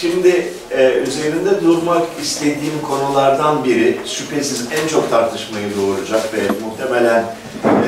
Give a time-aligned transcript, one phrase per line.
[0.00, 7.24] Şimdi e, üzerinde durmak istediğim konulardan biri şüphesiz en çok tartışmayı doğuracak ve muhtemelen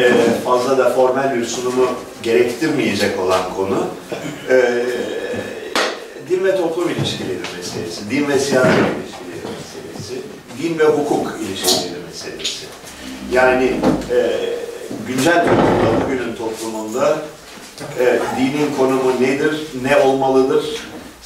[0.01, 0.13] e,
[0.45, 1.87] fazla da formel bir sunumu
[2.23, 3.87] gerektirmeyecek olan konu
[4.51, 4.85] e,
[6.31, 10.23] din ve toplum ilişkileri meselesi, din ve siyaset ilişkileri meselesi,
[10.63, 12.67] din ve hukuk ilişkileri meselesi.
[13.33, 13.73] Yani
[14.11, 14.17] e,
[15.09, 17.19] güncel toplumda, bugünün toplumunda
[18.01, 20.65] e, dinin konumu nedir, ne olmalıdır,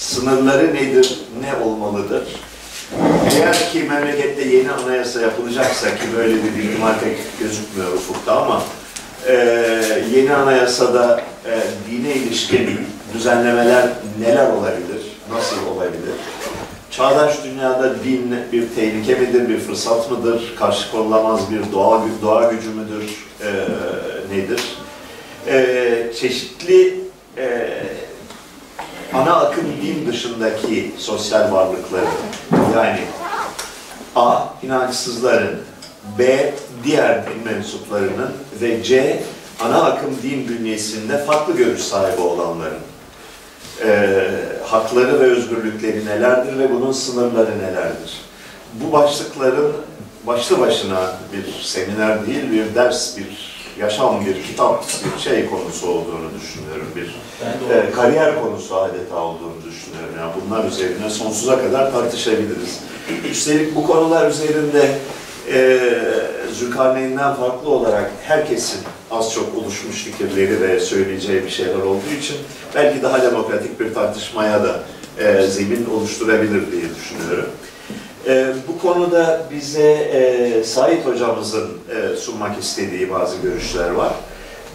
[0.03, 2.23] sınırları nedir, ne olmalıdır?
[3.37, 8.63] Eğer ki memlekette yeni anayasa yapılacaksa ki böyle bir ihtimal pek gözükmüyor ufukta ama
[9.27, 9.35] e,
[10.15, 12.81] yeni anayasada e, dine ilişkin
[13.15, 13.89] düzenlemeler
[14.21, 15.03] neler olabilir,
[15.33, 16.15] nasıl olabilir?
[16.91, 22.69] Çağdaş dünyada din bir tehlike midir, bir fırsat mıdır, karşı konulamaz bir doğa, doğa gücü
[22.69, 23.51] müdür, e,
[24.35, 24.63] nedir?
[25.47, 27.01] E, çeşitli
[27.39, 27.69] e,
[29.15, 32.07] ana akım din dışındaki sosyal varlıkları
[32.75, 33.01] yani
[34.17, 34.45] A.
[34.63, 35.61] inançsızların
[36.19, 36.55] B.
[36.85, 39.23] diğer din mensuplarının ve C.
[39.61, 42.81] ana akım din bünyesinde farklı görüş sahibi olanların
[43.85, 44.21] e,
[44.65, 48.21] hakları ve özgürlükleri nelerdir ve bunun sınırları nelerdir?
[48.75, 49.73] Bu başlıkların
[50.27, 54.85] başlı başına bir seminer değil, bir ders, bir yaşam, bir kitap,
[55.17, 56.87] bir şey konusu olduğunu düşünüyorum.
[56.97, 57.17] Bir
[57.75, 60.15] e, kariyer konusu adeta olduğunu düşünüyorum.
[60.19, 62.81] Yani bunlar üzerine sonsuza kadar tartışabiliriz.
[63.31, 64.99] Üstelik bu konular üzerinde
[65.53, 65.81] e,
[66.53, 72.37] Zülkarneyn'den farklı olarak herkesin az çok oluşmuş fikirleri ve söyleyeceği bir şeyler olduğu için
[72.75, 74.81] belki daha demokratik bir tartışmaya da
[75.19, 77.51] e, zemin oluşturabilir diye düşünüyorum.
[78.27, 84.13] E, bu konuda bize e, Sait hocamızın e, sunmak istediği bazı görüşler var.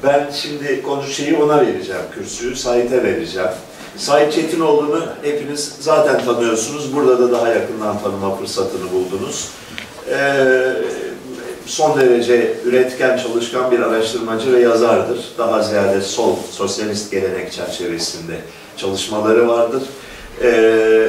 [0.04, 3.50] Ben şimdi konuşayı ona vereceğim, kürsüyü Sait'e vereceğim.
[3.98, 6.96] Sait Çetinoğlu'nu hepiniz zaten tanıyorsunuz.
[6.96, 9.50] Burada da daha yakından tanıma fırsatını buldunuz.
[10.10, 10.74] Ee,
[11.66, 15.20] son derece üretken, çalışkan bir araştırmacı ve yazardır.
[15.38, 18.36] Daha ziyade sol, sosyalist gelenek çerçevesinde
[18.78, 19.84] çalışmaları vardır.
[20.44, 21.08] Ee,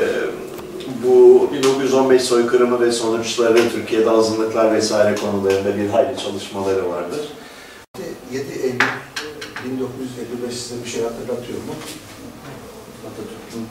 [1.05, 7.21] bu 1915 soykırımı ve sonuçları, Türkiye'de azınlıklar vesaire konularında bir hayli çalışmaları vardır.
[8.33, 8.81] 7 Eylül
[9.65, 11.75] 1955 size bir şey hatırlatıyor mu?
[13.07, 13.67] Atatürk'ün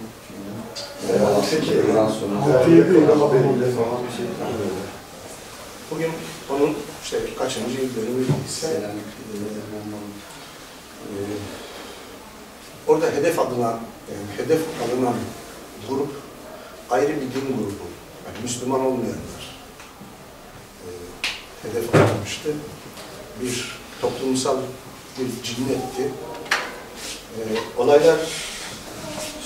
[4.18, 4.26] şey.
[5.92, 6.12] Bugün
[6.50, 8.80] onun işte kaçıncı yıl dönümü ise e,
[12.88, 13.80] orada hedef alınan,
[14.12, 15.14] yani hedef alınan
[15.90, 16.27] grup
[16.90, 17.88] ayrı bir din grubu.
[18.26, 19.58] Yani Müslüman olmayanlar
[20.84, 20.90] e,
[21.64, 22.50] hedef alınmıştı.
[23.42, 24.58] Bir toplumsal
[25.20, 26.12] bir cinnetti.
[27.38, 27.42] E,
[27.78, 28.18] olaylar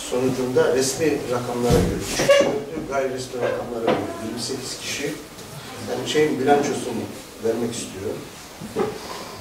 [0.09, 3.95] sonucunda resmi rakamlara göre, üçlü gayri resmi rakamlara göre
[4.27, 5.13] 28 kişi
[5.89, 7.03] yani şeyin bilançosunu
[7.43, 8.21] vermek istiyorum.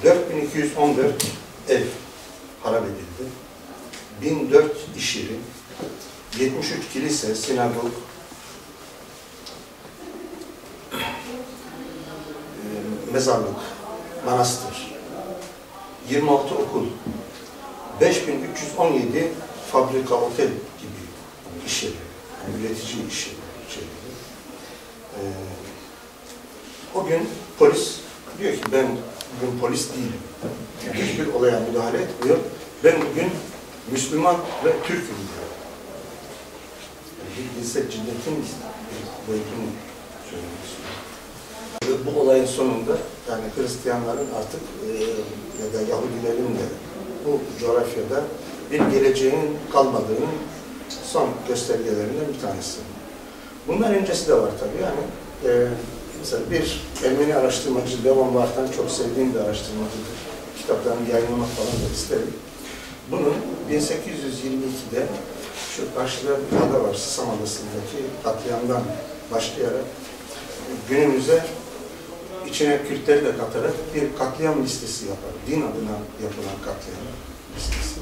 [0.03, 1.25] 4214
[1.69, 1.83] ev
[2.63, 3.29] harap edildi.
[4.21, 5.35] 1004 iş yeri,
[6.39, 7.91] 73 kilise, sinagog,
[10.93, 10.97] e,
[13.13, 13.59] mezarlık,
[14.25, 14.91] manastır,
[16.09, 16.85] 26 okul,
[18.01, 19.31] 5317
[19.71, 21.01] fabrika, otel gibi
[21.67, 21.93] iş yeri,
[22.43, 23.35] yani üretici iş yeri.
[23.69, 23.91] şeyleri.
[25.15, 25.21] Ee,
[26.95, 27.95] o gün polis
[28.39, 28.87] diyor ki ben
[29.41, 30.21] bugün polis değilim.
[30.93, 32.37] Hiçbir olaya müdahale etmiyor.
[32.83, 33.29] Ben bugün
[33.91, 35.50] Müslüman ve Türk'üm diyor.
[37.57, 38.45] Bilse cinnetin
[39.27, 39.67] boyutunu
[40.29, 40.91] söylemek istiyor.
[41.87, 42.97] Ve bu olayın sonunda
[43.29, 44.91] yani Hristiyanların artık e,
[45.63, 46.67] ya da Yahudilerin de
[47.25, 48.23] bu coğrafyada
[48.71, 50.35] bir geleceğin kalmadığının
[51.03, 52.79] son göstergelerinden bir tanesi.
[53.67, 55.03] Bundan öncesi de var tabii yani.
[55.45, 55.67] E,
[56.19, 60.17] mesela bir Ermeni araştırmacı Levan Vartan çok sevdiğim bir araştırmacıdır.
[60.57, 62.33] Kitaplarını yayınlamak falan da isterim.
[63.11, 63.35] Bunun
[63.71, 65.07] 1822'de
[65.81, 68.81] şu karşıda bir ada var, Sısam Adası'ndaki katliamdan
[69.31, 69.85] başlayarak
[70.89, 71.45] günümüze
[72.49, 75.31] içine Kürtleri de katarak bir katliam listesi yapar.
[75.47, 77.01] Din adına yapılan katliam
[77.57, 77.99] listesi.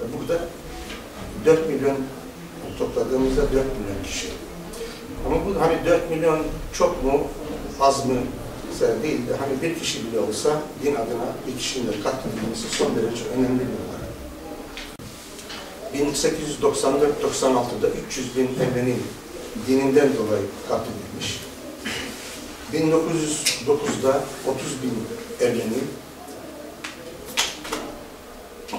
[0.00, 0.44] Ve burada
[1.44, 1.96] 4 milyon
[2.78, 4.28] topladığımızda 4 milyon kişi.
[5.26, 6.42] Ama bu hani 4 milyon
[6.72, 7.20] çok mu,
[7.80, 8.14] az mı
[8.68, 12.96] mesela değil de hani bir kişi bile olsa din adına bir kişinin de katledilmesi son
[12.96, 13.91] derece önemli bir.
[15.94, 18.96] 1894-96'da 300 bin Ermeni
[19.66, 21.40] dininden dolayı katledilmiş.
[22.72, 24.94] 1909'da 30 bin
[25.46, 25.82] Ermeni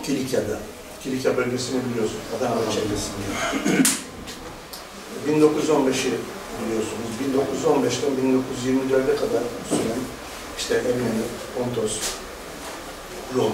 [0.04, 0.60] Kilika'da,
[1.04, 3.28] Kilika bölgesini biliyorsun, Adana çevresinde.
[5.28, 6.14] 1915'i
[6.60, 7.10] biliyorsunuz.
[7.24, 10.02] 1915'ten 1924'e kadar süren
[10.58, 11.24] işte Ermeni,
[11.58, 12.00] Pontos,
[13.36, 13.54] Rom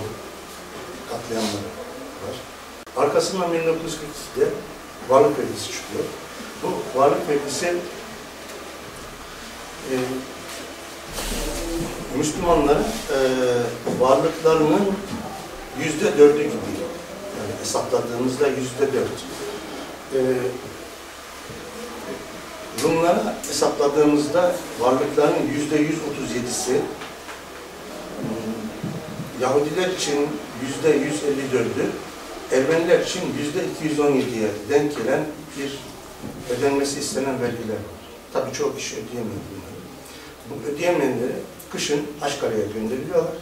[1.11, 1.69] katliamları
[2.23, 2.35] var.
[2.97, 4.49] Arkasından 1942'de
[5.09, 6.03] varlık vergisi çıkıyor.
[6.63, 7.67] Bu varlık vergisi
[9.91, 9.95] e,
[12.17, 13.19] Müslümanların e,
[13.99, 14.93] varlıklarının
[15.83, 16.49] yüzde dördü gibi.
[17.39, 19.23] Yani hesapladığımızda yüzde dört.
[20.13, 20.19] E,
[22.83, 26.81] Rumlara hesapladığımızda varlıklarının yüzde yüz otuz yedisi,
[29.41, 30.27] Yahudiler için
[30.67, 31.91] yüzde yüz elli dördü,
[32.51, 35.25] Ermeniler için yüzde iki yüz on yediye denk gelen
[35.57, 35.79] bir
[36.55, 37.99] ödenmesi istenen vergiler var.
[38.33, 39.79] Tabii çoğu kişi ödeyemiyor bunları.
[40.49, 41.35] Bu ödeyemeyenleri
[41.71, 43.33] kışın Aşkara'ya gönderiliyorlar.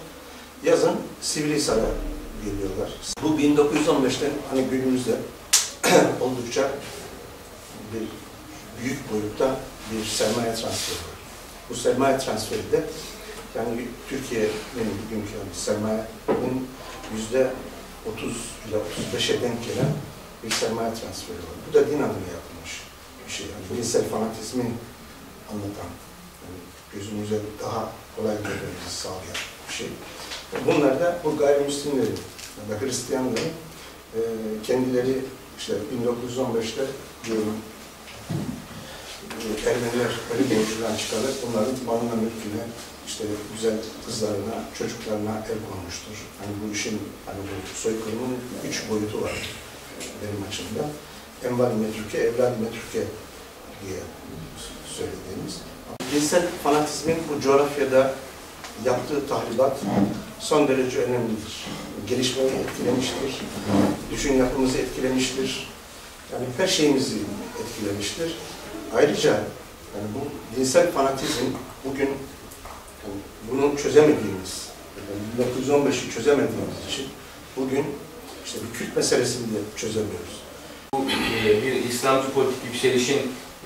[0.64, 1.90] Yazın Sivrihisar'a
[2.46, 2.90] geliyorlar.
[3.24, 5.16] Bu 1915'ten hani günümüzde
[6.22, 6.72] oldukça
[7.94, 8.08] bir
[8.84, 9.56] büyük boyutta
[9.92, 11.18] bir sermaye transferi var.
[11.70, 12.84] Bu sermaye transferi de
[13.56, 14.50] yani Türkiye'nin
[15.06, 16.68] bugünkü sermayenin
[17.16, 17.52] yüzde
[18.14, 18.36] 30
[18.68, 19.92] ile 35'e denk gelen
[20.44, 21.56] bir sermaye transferi var.
[21.70, 22.72] Bu da din adına yapılmış
[23.28, 23.46] bir şey.
[23.46, 24.64] Yani dinsel fanatizmi
[25.52, 25.92] anlatan,
[26.44, 26.60] yani
[26.94, 29.38] gözümüze daha kolay görmemizi sağlayan
[29.68, 29.88] bir şey.
[30.66, 32.20] Bunlar da bu gayrimüslimlerin
[32.60, 33.54] ya da Hristiyanların
[34.16, 34.20] e,
[34.64, 35.26] kendileri
[35.60, 36.86] işte 1915'te
[37.26, 37.58] diyorum
[39.32, 42.64] e, Ermeniler ölü borcundan çıkarıp bunların malına mülküne
[43.08, 43.24] işte
[43.56, 46.18] güzel kızlarına, çocuklarına el konmuştur.
[46.40, 48.36] Hani bu işin, hani bu soykırımın
[48.70, 49.32] üç boyutu var
[50.22, 50.90] benim açımdan.
[51.46, 53.04] Enval metrüke, evlad metrüke
[53.82, 54.00] diye
[54.98, 55.62] söylediğimiz.
[56.14, 58.14] Dinsel fanatizmin bu coğrafyada
[58.86, 59.78] yaptığı tahribat
[60.40, 61.66] son derece önemlidir.
[62.10, 63.42] Gelişmeyi etkilemiştir,
[64.12, 65.70] düşün yapımızı etkilemiştir,
[66.34, 67.18] yani her şeyimizi
[67.62, 68.36] etkilemiştir.
[68.96, 71.46] Ayrıca yani bu dinsel fanatizm
[71.86, 72.10] bugün
[73.08, 74.68] yani bunu çözemediğimiz,
[74.98, 77.06] yani 1915'i çözemediğimiz için
[77.58, 77.86] bugün
[78.46, 80.38] işte bir Kürt meselesini de çözemiyoruz.
[80.94, 80.98] Bu
[81.46, 83.20] e, bir İslamcı politik yükselişin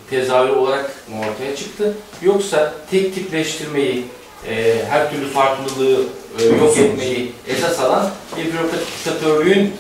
[0.10, 1.98] tezahürü olarak mı ortaya çıktı?
[2.22, 4.06] Yoksa tek tipleştirmeyi,
[4.48, 6.04] e, her türlü farklılığı
[6.40, 9.74] e, yok etmeyi esas alan bir bürokratik diktatörlüğün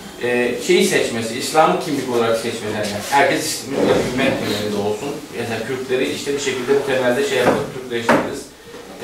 [0.68, 2.76] şeyi seçmesi, İslam'ı kimlik olarak seçmesi.
[2.76, 5.10] Yani herkes hükümet temelinde olsun.
[5.38, 8.51] Mesela Kürtleri işte bir şekilde bu temelde şey yapıp Türkleştiririz.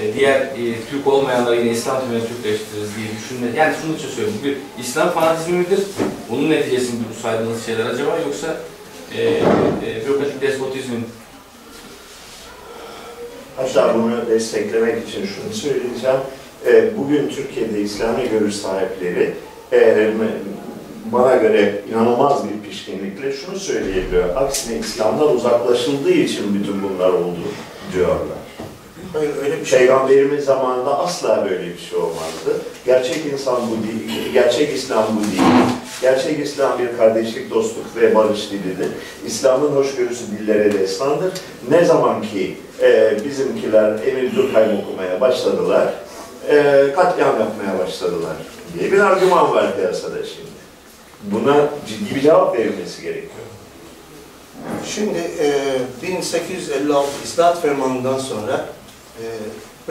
[0.01, 0.55] E, diğer e,
[0.91, 3.59] Türk olmayanları yine İslam temelinde Türkleştiririz diye düşünme.
[3.59, 4.39] Yani şunun için söylüyorum.
[4.43, 5.79] Bir İslam fanatizmi midir?
[6.29, 8.17] Bunun neticesi midir bu saydığınız şeyler acaba?
[8.25, 8.57] Yoksa
[9.17, 11.05] e, e, bürokratik despotizmin
[13.57, 16.19] Hatta bunu desteklemek için şunu söyleyeceğim.
[16.65, 19.33] Ee, Bugün Türkiye'de İslami görüş sahipleri
[19.73, 20.11] e,
[21.11, 24.35] bana göre inanılmaz bir pişkinlikle şunu söyleyebiliyor.
[24.35, 27.39] Aksine İslam'dan uzaklaşıldığı için bütün bunlar oldu
[27.93, 28.37] diyorlar.
[29.13, 32.61] Hayır öyle bir şey Peygamberimiz zamanında asla böyle bir şey olmazdı.
[32.85, 35.41] Gerçek insan bu değil, gerçek İslam bu değil.
[36.01, 38.89] Gerçek İslam bir kardeşlik, dostluk ve barış dilidir.
[39.25, 41.33] İslam'ın hoşgörüsü dillere destandır.
[41.69, 45.93] Ne zaman ki e, bizimkiler Emir Durkheim okumaya başladılar,
[46.49, 48.35] e, katliam yapmaya başladılar
[48.79, 50.57] diye bir argüman var piyasada şimdi.
[51.23, 53.31] Buna ciddi bir cevap verilmesi gerekiyor.
[54.85, 55.53] Şimdi e,
[56.01, 58.65] 1856 İslahat Fermanı'ndan sonra
[59.21, 59.25] e,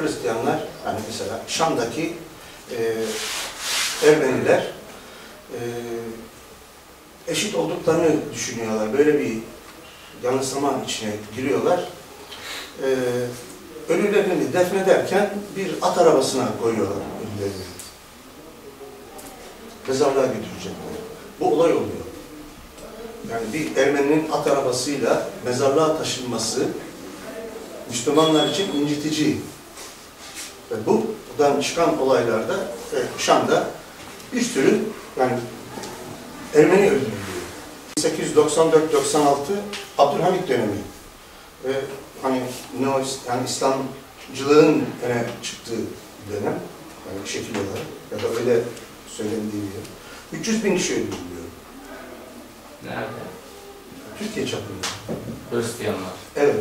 [0.00, 2.12] Hristiyanlar, hani mesela Şam'daki
[2.71, 2.95] e,
[4.09, 4.66] Ermeniler
[5.52, 5.61] e,
[7.28, 8.99] eşit olduklarını düşünüyorlar.
[8.99, 9.38] Böyle bir
[10.23, 11.88] yanılsama içine giriyorlar.
[12.83, 12.88] E,
[13.92, 17.64] ölülerini defnederken bir at arabasına koyuyorlar ölülerini.
[19.88, 20.97] Mezarlığa götürecekler.
[21.40, 22.06] Bu olay oluyor.
[23.30, 26.68] Yani bir Ermeninin at arabasıyla mezarlığa taşınması
[27.90, 29.37] Müslümanlar için incitici.
[30.71, 31.07] Ve bu,
[31.38, 32.55] buradan çıkan olaylarda
[32.93, 33.71] e, Şam'da
[34.33, 34.81] bir sürü
[35.19, 35.33] yani
[36.55, 37.26] Ermeni öldürülüyor.
[37.99, 39.35] 1894-96
[39.99, 40.78] Abdülhamit dönemi.
[41.64, 41.73] Ve
[42.23, 42.43] hani
[42.81, 45.81] neo, yani İslamcılığın öne çıktığı
[46.33, 46.59] dönem
[47.07, 48.62] yani şekil olarak ya da öyle
[49.09, 50.40] söylendiği gibi.
[50.40, 51.47] 300 bin kişi öldürülüyor.
[52.85, 53.26] nerede?
[54.19, 54.87] Türkiye çapında.
[55.50, 56.12] Hristiyanlar.
[56.37, 56.57] Evet.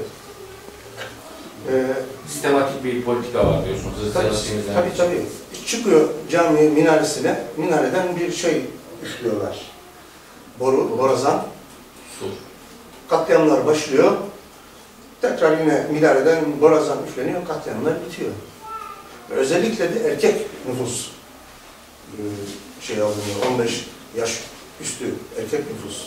[1.71, 1.85] Ee,
[2.27, 4.13] Sistematik bir politika var diyorsunuz.
[4.13, 5.21] tabii, Hristiyanlar tabii tabii.
[5.67, 8.61] Çıkıyor cami minaresine, minareden bir şey
[9.03, 9.61] üflüyorlar.
[10.59, 11.47] Boru, borazan.
[12.19, 12.27] Sur.
[13.09, 14.17] Katliamlar başlıyor.
[15.21, 18.31] Tekrar yine minareden borazan üfleniyor, katliamlar bitiyor.
[19.29, 20.35] Özellikle de erkek
[20.69, 21.07] nüfus
[22.11, 22.21] e,
[22.81, 24.39] şey alınıyor, 15 yaş
[24.81, 25.05] üstü
[25.39, 26.01] erkek nüfus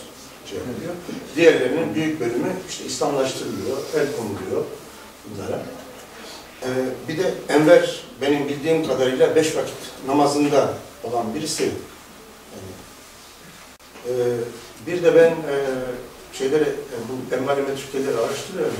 [0.46, 0.94] şey yapıyor.
[1.36, 4.64] Diğerlerinin büyük bölümü işte İslamlaştırılıyor, el konuluyor
[5.30, 5.62] bunlara.
[6.62, 6.68] Ee,
[7.08, 9.74] bir de Enver benim bildiğim kadarıyla beş vakit
[10.06, 11.62] namazında olan birisi.
[11.62, 11.72] Yani,
[14.08, 14.36] ee,
[14.86, 15.56] bir de ben e,
[16.32, 18.74] şeyleri, e, bu Enver Türkiye'leri araştırıyorum.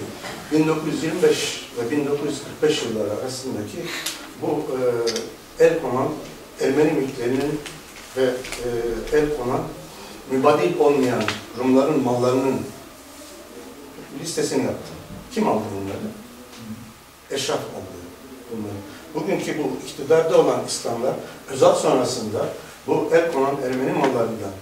[0.52, 3.78] 1925 ve 1945 yılları arasındaki
[4.43, 6.09] bu e, el konan
[6.61, 7.61] Ermeni mülklerinin
[8.17, 9.62] ve e, el konan
[10.31, 11.23] mübadil olmayan
[11.59, 12.61] Rumların mallarının
[14.23, 14.97] listesini yaptım.
[15.35, 16.27] Kim aldı bunları?
[17.30, 17.99] Eşraf aldı
[18.50, 18.78] bunları.
[19.14, 21.14] Bugünkü bu iktidarda olan İslamlar
[21.50, 22.49] Özal sonrasında
[22.87, 24.52] bu el konan Ermeni mallarından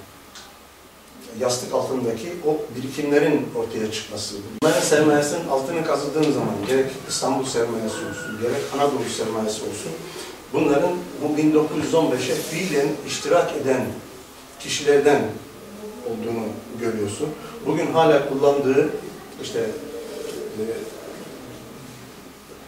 [1.41, 4.35] yastık altındaki o birikimlerin ortaya çıkması.
[4.63, 9.93] Bunların sermayesinin altını kazıdığın zaman gerek İstanbul sermayesi olsun, gerek Anadolu sermayesi olsun
[10.53, 10.91] bunların
[11.23, 13.87] bu 1915'e fiilen iştirak eden
[14.61, 15.23] kişilerden
[16.07, 16.45] olduğunu
[16.81, 17.29] görüyorsun.
[17.67, 18.91] Bugün hala kullandığı
[19.43, 20.63] işte e,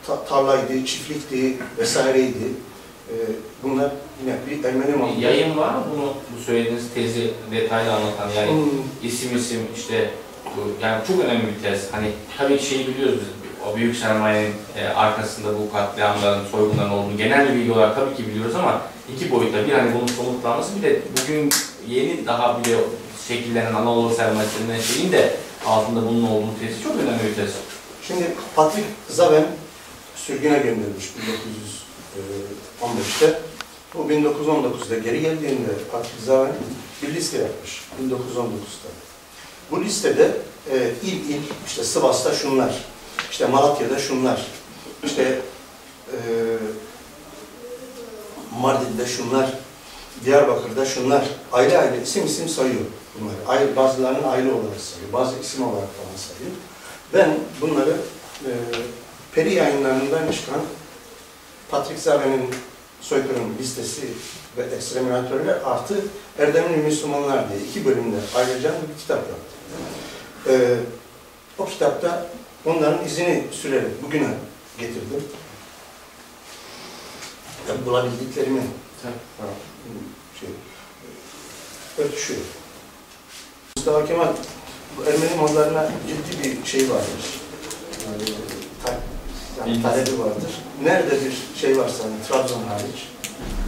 [0.07, 2.45] ta- tarlaydı, çiftlikti vesaireydi.
[3.09, 3.15] E,
[3.63, 3.91] bunlar
[4.23, 5.11] yine bir Ermeni malı.
[5.21, 8.69] Yayın var mı bunu, bu söylediğiniz tezi detaylı anlatan yani Hmm,
[9.03, 10.11] isim isim işte
[10.45, 11.81] bu, yani çok önemli bir tez.
[11.93, 13.29] Hani tabii şeyi biliyoruz biz,
[13.69, 18.27] o büyük sermayenin e, arkasında bu katliamların, soygunların olduğunu genel bir bilgi olarak tabii ki
[18.27, 18.83] biliyoruz ama
[19.17, 21.51] iki boyutta bir hani bunun somutlanması bir de bugün
[21.89, 22.77] yeni daha bile
[23.29, 25.37] şekillenen Anadolu sermayesinin şeyin de
[25.67, 27.51] altında bunun olduğu tezi çok önemli bir tez.
[28.07, 28.25] Şimdi
[28.57, 29.47] Patrick Zaven
[30.29, 31.05] sürgüne gönderilmiş
[32.83, 33.41] 1915'te.
[33.95, 36.53] Bu 1919'da geri geldiğinde Patrick Zaven
[37.03, 38.89] bir liste yapmış 1919'da.
[39.71, 40.37] Bu listede
[40.73, 42.85] e, il il işte Sivas'ta şunlar,
[43.31, 44.47] işte Malatya'da şunlar,
[45.05, 45.41] işte
[46.13, 46.17] e,
[48.61, 49.53] Mardin'de şunlar,
[50.25, 52.81] Diyarbakır'da şunlar, aile aile isim isim sayıyor
[53.21, 53.59] bunları.
[53.59, 56.57] Aile, bazılarının aile olarak sayıyor, bazı isim olarak falan sayıyor.
[57.15, 57.97] Ben bunları
[58.45, 58.51] e,
[59.35, 60.61] Peri yayınlarından çıkan
[61.71, 62.51] Patrick Zaven'in
[63.01, 64.09] soykırım listesi
[64.57, 65.95] ve ekstreminatörler artı
[66.39, 69.39] Erdemli Müslümanlar diye iki bölümde ayrıca bir kitap yaptım.
[70.49, 70.77] E,
[71.59, 72.27] o kitapta
[72.67, 74.29] onların izini sürerek bugüne
[74.79, 75.25] getirdim.
[77.69, 78.63] Yani bulabildiklerimi
[80.41, 80.49] şey,
[81.99, 82.41] örtüşüyor.
[83.77, 84.29] Mustafa Kemal
[84.97, 85.91] bu Ermeni mallarına
[86.31, 87.41] ciddi bir şey vardır.
[88.01, 88.25] Ee,
[88.85, 89.01] ta-
[89.59, 90.51] yani talebi vardır.
[90.83, 93.09] Nerede bir şey varsa, hani Trabzon hariç,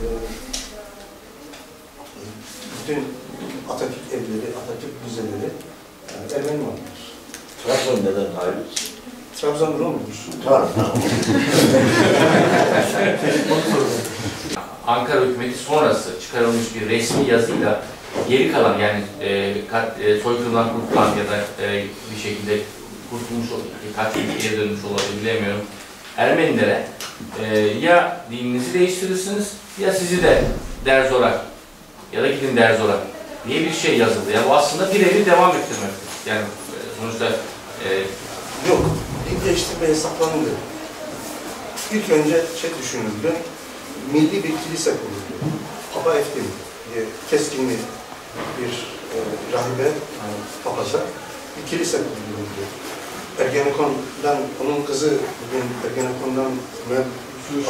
[0.02, 0.06] e,
[2.82, 3.04] bütün
[3.70, 5.50] Atatürk evleri, Atatürk müzeleri
[6.11, 7.00] yani Ermeni mallar.
[7.64, 8.90] Trabzon neden hariç?
[9.40, 10.18] Trabzon Rum'dur.
[14.87, 17.82] Ankara hükümeti sonrası çıkarılmış bir resmi yazıyla
[18.28, 22.59] geri kalan yani e, kat, e, soykırımdan kurtulan ya da e, bir şekilde
[23.11, 25.61] kurtulmuş olabilir, katil geri dönmüş olabilir bilemiyorum.
[26.20, 26.86] Ermenilere
[27.42, 30.42] e, ya dininizi değiştirirsiniz ya sizi de
[30.84, 31.44] derzora
[32.12, 33.00] ya da gidin derzora
[33.48, 34.32] diye bir şey yazıldı.
[34.32, 36.10] Ya bu aslında birebir devam ettirmektir.
[36.26, 37.26] Yani e, sonuçta
[37.84, 37.88] e,
[38.68, 38.80] Yok,
[39.30, 40.50] din değiştirme yasaklandı.
[41.92, 43.32] İlk önce şey düşünüldü,
[44.12, 45.54] milli bir kilise kuruldu.
[45.94, 46.44] Papa Eftim
[46.94, 47.76] diye keskinli
[48.58, 48.72] bir
[49.14, 49.16] e,
[49.52, 50.98] rahibe, yani papasa
[51.56, 52.29] bir kilise kuruldu.
[53.40, 56.52] Ergenekon'dan, onun kızı bugün Ergenekon'dan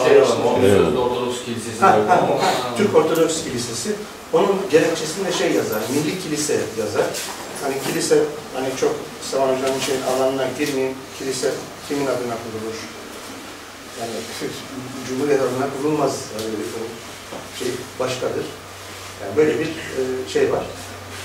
[0.08, 0.24] şey
[0.60, 2.28] Sözde Ortodoks Kilisesi Ha, ha,
[2.76, 3.90] Türk Ortodoks Kilisesi.
[4.32, 7.04] Onun gerekçesinde şey yazar, milli kilise yazar.
[7.62, 8.22] Hani kilise,
[8.54, 8.94] hani çok
[9.30, 11.50] Saman Hoca'nın şey alanına girmeyeyim, kilise
[11.88, 12.76] kimin adına kurulur?
[14.00, 14.12] Yani
[15.08, 16.12] Cumhuriyet adına kurulmaz.
[16.32, 16.54] Yani,
[17.32, 17.68] o şey
[18.00, 18.44] başkadır.
[19.22, 20.62] Yani böyle bir e, şey var.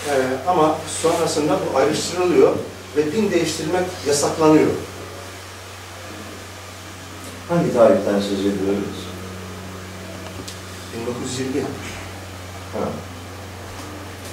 [0.10, 0.14] E,
[0.48, 2.56] ama sonrasında bu ayrıştırılıyor
[2.98, 4.70] ve din değiştirmek yasaklanıyor.
[7.50, 8.96] Hangi tarihten söz ediyoruz?
[11.02, 11.62] 1920.
[11.62, 12.90] Ha.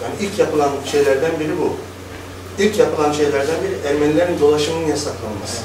[0.03, 1.77] Yani ilk yapılan şeylerden biri bu.
[2.59, 5.63] İlk yapılan şeylerden biri Ermenilerin dolaşımının yasaklanması.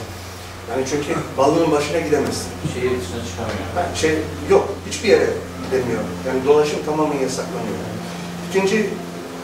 [0.72, 2.48] Yani çünkü balığın başına gidemezsin.
[2.74, 3.68] şehir dışına çıkamıyor.
[3.76, 4.18] Ha, şey
[4.50, 5.30] yok, hiçbir yere
[5.66, 6.02] gidemiyor.
[6.28, 7.78] Yani dolaşım tamamen yasaklanıyor.
[8.50, 8.90] İkinci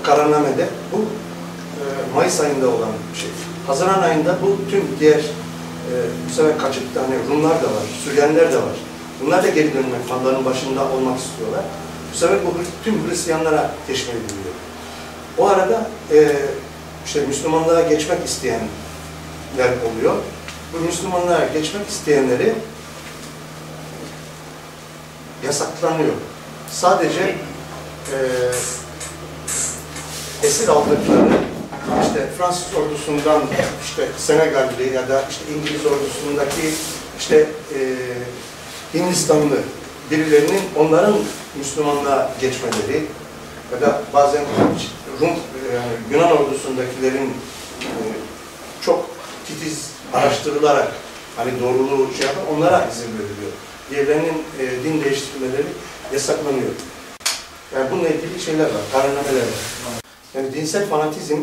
[0.03, 3.29] kararnamede bu e, Mayıs ayında olan şey.
[3.67, 5.93] Haziran ayında bu tüm diğer e,
[6.29, 8.75] bu sefer kaçık tane Rumlar da var, Süryaniler de var.
[9.21, 11.63] Bunlar da geri dönmek, malların başında olmak istiyorlar.
[12.13, 12.53] Bu sefer bu
[12.83, 14.55] tüm Hristiyanlara teşmil ediliyor.
[15.37, 16.31] O arada e,
[17.05, 18.69] işte Müslümanlığa geçmek isteyenler
[19.59, 20.15] oluyor.
[20.73, 22.53] Bu Müslümanlığa geçmek isteyenleri
[25.45, 26.13] yasaklanıyor.
[26.71, 27.35] Sadece
[28.11, 28.17] e,
[30.43, 31.52] esir aldıkları
[32.03, 33.41] işte Fransız ordusundan
[33.83, 36.73] işte Senegalli ya da işte İngiliz ordusundaki
[37.19, 37.79] işte e,
[38.93, 39.57] Hindistanlı
[40.11, 41.15] birilerinin onların
[41.57, 43.05] Müslümanlığa geçmeleri
[43.73, 44.43] ya da bazen
[45.21, 45.29] Rum,
[45.73, 47.29] yani Yunan ordusundakilerin
[47.81, 47.89] e,
[48.81, 49.09] çok
[49.47, 50.91] titiz araştırılarak
[51.35, 53.51] hani doğruluğu şey yapar, onlara izin veriliyor.
[53.89, 55.67] Diğerlerinin e, din değiştirmeleri
[56.13, 56.71] yasaklanıyor.
[57.75, 60.03] Yani bununla ilgili şeyler var, kararnameler var.
[60.35, 61.37] Yani dinsel fanatizm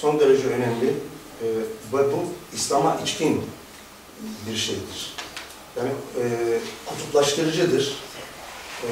[0.00, 0.94] son derece önemli
[1.92, 3.42] ve bu İslam'a içkin
[4.48, 5.14] bir şeydir.
[5.76, 6.24] Yani e,
[6.86, 7.96] kutuplaştırıcıdır,
[8.82, 8.90] e,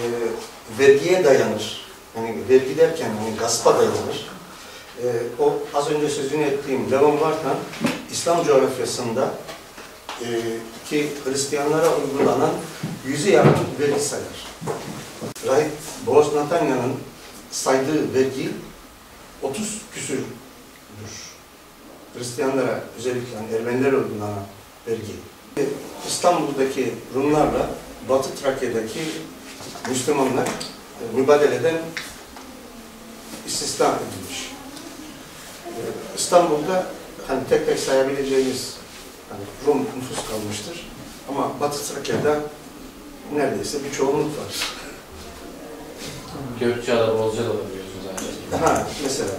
[0.79, 1.88] vergiye dayanır.
[2.17, 4.29] Yani vergi derken hani gaspa dayanır.
[5.03, 5.07] E,
[5.43, 7.57] o az önce sözünü ettiğim Levon Vartan,
[8.12, 9.35] İslam coğrafyasında
[10.21, 10.27] e,
[10.91, 12.50] ki Hristiyanlara uygulanan
[13.07, 14.47] yüzü yakın vergi sayar.
[15.47, 15.71] Rahip
[16.07, 16.95] Boğaz Natanya'nın
[17.50, 18.50] saydığı vergi
[19.43, 19.81] 30
[21.07, 21.28] küsürdür.
[22.14, 24.45] Hristiyanlara özellikle yani Ermeniler uygulanan
[24.87, 25.12] vergi.
[26.07, 27.71] İstanbul'daki Rumlarla
[28.09, 29.00] Batı Trakya'daki
[29.88, 31.76] Müslümanlar e, mübadeleden
[33.47, 34.52] istisna edilmiş.
[35.67, 35.81] E,
[36.17, 36.87] İstanbul'da
[37.26, 38.76] hani tek tek sayabileceğimiz
[39.31, 40.87] hani Rum nüfus kalmıştır.
[41.28, 42.40] Ama Batı Trakya'da
[43.35, 44.75] neredeyse bir çoğunluk var.
[46.61, 49.31] Gökçeada, Bozcaada da biliyorsunuz Ha mesela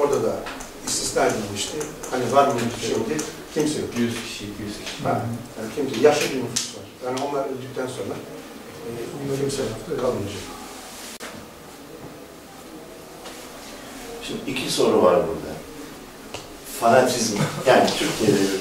[0.00, 0.36] orada da
[0.86, 1.76] istisna edilmişti.
[2.10, 3.22] Hani var mı şimdi?
[3.54, 3.88] Kimse yok.
[3.98, 5.02] 100 kişi, 200 kişi.
[5.02, 5.22] Ha,
[5.58, 6.84] yani kimse, yaşlı bir nüfus var.
[7.06, 8.14] Yani onlar öldükten sonra
[8.86, 9.62] e, kimse
[10.00, 10.42] kalmayacak.
[14.22, 15.50] Şimdi iki soru var burada.
[16.80, 18.60] Fanatizm, yani Türkiye'de bir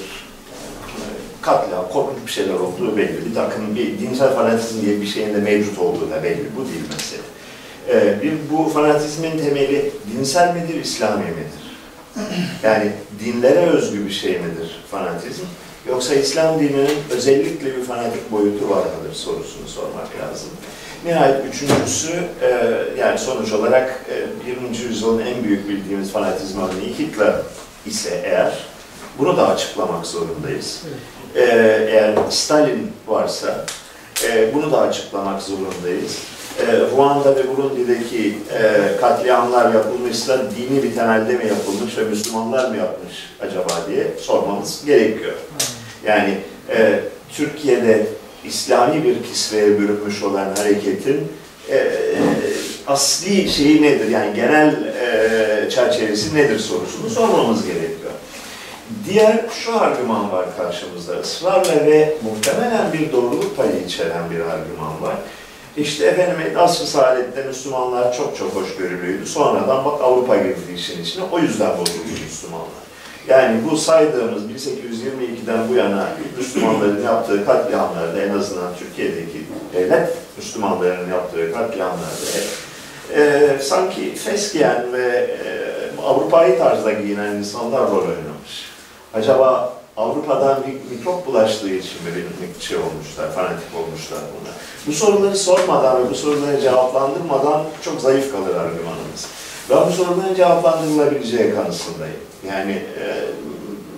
[1.41, 3.25] katliam, korkunç bir şeyler olduğu belli.
[3.25, 6.49] Bir takım bir dinsel fanatizm diye bir şeyin de mevcut olduğu da belli.
[6.57, 7.21] Bu değil mesele.
[7.89, 11.69] Ee, bir, bu fanatizmin temeli dinsel midir, İslami midir?
[12.63, 12.91] Yani
[13.25, 15.43] dinlere özgü bir şey midir fanatizm?
[15.87, 20.49] Yoksa İslam dininin özellikle bir fanatik boyutu var mıdır sorusunu sormak lazım.
[21.05, 22.11] Nihayet üçüncüsü,
[22.41, 24.05] e, yani sonuç olarak
[24.45, 24.77] e, 20.
[24.77, 27.35] yüzyılın en büyük bildiğimiz fanatizm örneği Hitler
[27.85, 28.53] ise eğer,
[29.19, 30.83] bunu da açıklamak zorundayız.
[31.35, 31.41] E,
[31.89, 33.65] eğer Stalin varsa,
[34.27, 36.17] e, bunu da açıklamak zorundayız.
[36.67, 42.77] E, Ruanda ve Burundi'deki e, katliamlar yapılmışsa dini bir temelde mi yapılmış ve Müslümanlar mı
[42.77, 45.33] yapmış acaba diye sormamız gerekiyor.
[46.05, 46.37] Yani
[46.69, 46.99] e,
[47.33, 48.07] Türkiye'de
[48.45, 51.27] İslami bir kisveye bürünmüş olan hareketin
[51.71, 51.91] e,
[52.87, 54.07] asli şeyi nedir?
[54.07, 58.11] Yani genel e, çerçevesi nedir sorusunu sormamız gerekiyor.
[59.09, 61.19] Diğer şu argüman var karşımızda.
[61.19, 65.15] ısrarla ve muhtemelen bir doğruluk payı içeren bir argüman var.
[65.77, 69.25] İşte efendim asr-ı saadette Müslümanlar çok çok hoşgörülüydü.
[69.25, 71.23] Sonradan bak Avrupa girdi işin içine.
[71.31, 72.89] O yüzden bozuldu Müslümanlar.
[73.27, 81.53] Yani bu saydığımız 1822'den bu yana Müslümanların yaptığı katliamlarda en azından Türkiye'deki devlet Müslümanların yaptığı
[81.53, 82.39] katliamlarda
[83.15, 88.69] e, sanki fes giyen ve e, Avrupa'yı tarzda giyinen insanlar rol oynamış.
[89.13, 91.99] Acaba Avrupa'dan bir mikrop bulaştığı için
[92.57, 94.53] bir şey olmuşlar, fanatik olmuşlar buna?
[94.87, 99.27] Bu soruları sormadan ve bu soruları cevaplandırmadan çok zayıf kalır argümanımız.
[99.69, 102.15] Ben bu soruların cevaplandırılabileceği kanısındayım.
[102.47, 103.25] Yani e,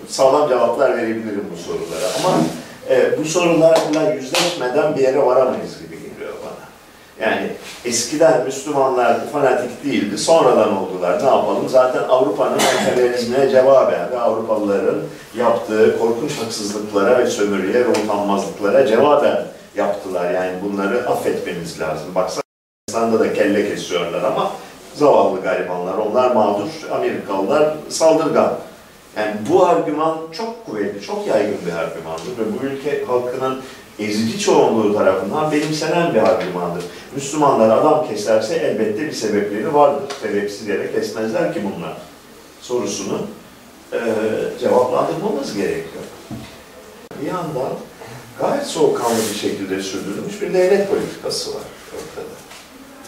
[0.07, 2.37] sağlam cevaplar verebilirim bu sorulara ama
[2.89, 5.80] e, bu sorularla yüzleşmeden bir yere varamayız.
[7.21, 7.47] Yani
[7.85, 11.19] eskiden Müslümanlar fanatik değildi, sonradan oldular.
[11.19, 11.69] Ne yapalım?
[11.69, 14.99] Zaten Avrupa'nın emperyalizmine cevaben ve Avrupalıların
[15.37, 20.31] yaptığı korkunç haksızlıklara ve sömürüye ve utanmazlıklara cevaben yaptılar.
[20.31, 22.15] Yani bunları affetmeniz lazım.
[22.15, 22.43] Baksana
[22.89, 24.51] İslam'da da kelle kesiyorlar ama
[24.95, 28.53] zavallı garibanlar, onlar mağdur, Amerikalılar saldırgan.
[29.17, 33.61] Yani bu argüman çok kuvvetli, çok yaygın bir argümandır ve bu ülke halkının
[34.01, 36.83] ezici çoğunluğu tarafından benimsenen bir argümandır.
[37.15, 40.03] Müslümanlar adam keserse elbette bir sebepleri vardır.
[40.21, 41.97] Sebepsiz yere kesmezler ki bunlar.
[42.61, 43.17] Sorusunu
[43.93, 43.99] e,
[44.59, 46.03] cevaplandırmamız gerekiyor.
[47.21, 47.73] Bir yandan
[48.39, 52.35] gayet soğukkanlı bir şekilde sürdürülmüş bir devlet politikası var ortada.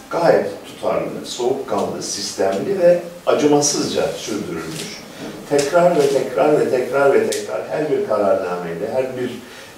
[0.10, 5.04] Gayet tutarlı, soğukkanlı, sistemli ve acımasızca sürdürülmüş.
[5.50, 9.32] Tekrar ve tekrar ve tekrar ve tekrar her bir kararnameyle, her bir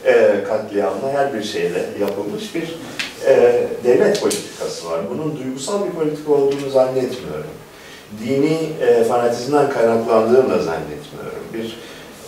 [0.06, 2.76] e, katliamla, her bir şeyle yapılmış bir
[3.28, 5.00] e, devlet politikası var.
[5.10, 7.52] Bunun duygusal bir politika olduğunu zannetmiyorum.
[8.26, 11.44] Dini e, fanatizmden kaynaklandığını da zannetmiyorum.
[11.54, 11.78] Bir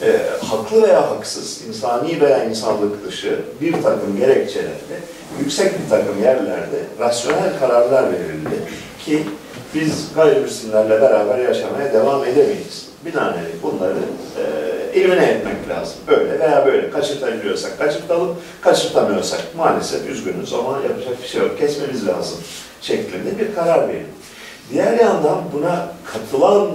[0.01, 4.97] e, haklı veya haksız, insani veya insanlık dışı bir takım gerekçelerle
[5.39, 8.61] yüksek bir takım yerlerde rasyonel kararlar verildi
[9.05, 9.23] ki
[9.73, 12.87] biz gayrimüslimlerle beraber yaşamaya devam edemeyiz.
[13.05, 13.99] Binaenaleyh bunları
[14.37, 14.43] e,
[14.97, 15.97] elimine etmek lazım.
[16.07, 16.89] Böyle veya böyle.
[16.89, 21.57] Kaçırtabiliyorsak kaçırtalım, kaçırtamıyorsak maalesef üzgünüz ama yapacak bir şey yok.
[21.59, 22.37] Kesmemiz lazım
[22.81, 24.07] şeklinde bir karar verin.
[24.71, 26.71] Diğer yandan buna katılan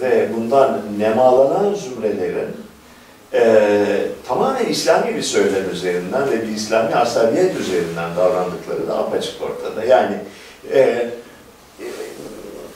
[0.00, 2.56] ve bundan nemalanan zümrelerin
[3.34, 3.86] e,
[4.28, 9.84] tamamen İslami bir söylem üzerinden ve bir İslami asabiyet üzerinden davrandıkları da apaçık ortada.
[9.84, 10.16] Yani
[10.72, 11.10] e,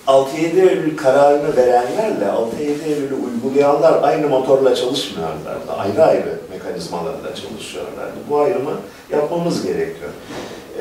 [0.06, 5.72] 6-7 Eylül kararını verenlerle 6-7 Eylül'ü uygulayanlar aynı motorla çalışmıyorlardı.
[5.78, 8.14] Ayrı ayrı mekanizmalarla çalışıyorlardı.
[8.30, 10.10] Bu ayrımı yapmamız gerekiyor.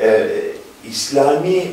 [0.00, 0.28] Ee,
[0.90, 1.72] İslami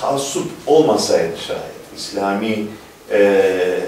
[0.00, 1.62] taassup olmasaydı şayet,
[1.96, 2.66] İslami
[3.10, 3.80] e,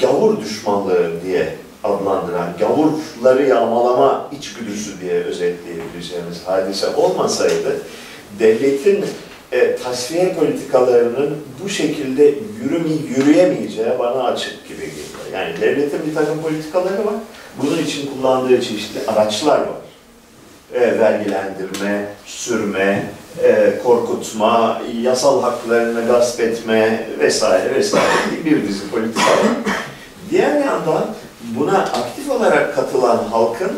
[0.00, 7.76] gavur düşmanlığı diye adlandıran, gavurları yağmalama içgüdüsü diye özetleyebileceğimiz hadise olmasaydı,
[8.38, 9.04] devletin
[9.52, 15.08] e, tasfiye politikalarının bu şekilde yürüme, yürüyemeyeceği bana açık gibi geliyor.
[15.32, 17.14] Yani devletin bir takım politikaları var.
[17.62, 19.78] Bunun için kullandığı çeşitli araçlar var.
[20.74, 23.10] E, vergilendirme, sürme,
[23.42, 29.74] e, korkutma, yasal haklarını gasp etme vesaire vesaire bir dizi politika var.
[30.30, 31.06] Diğer yandan
[31.42, 33.72] buna aktif olarak katılan halkın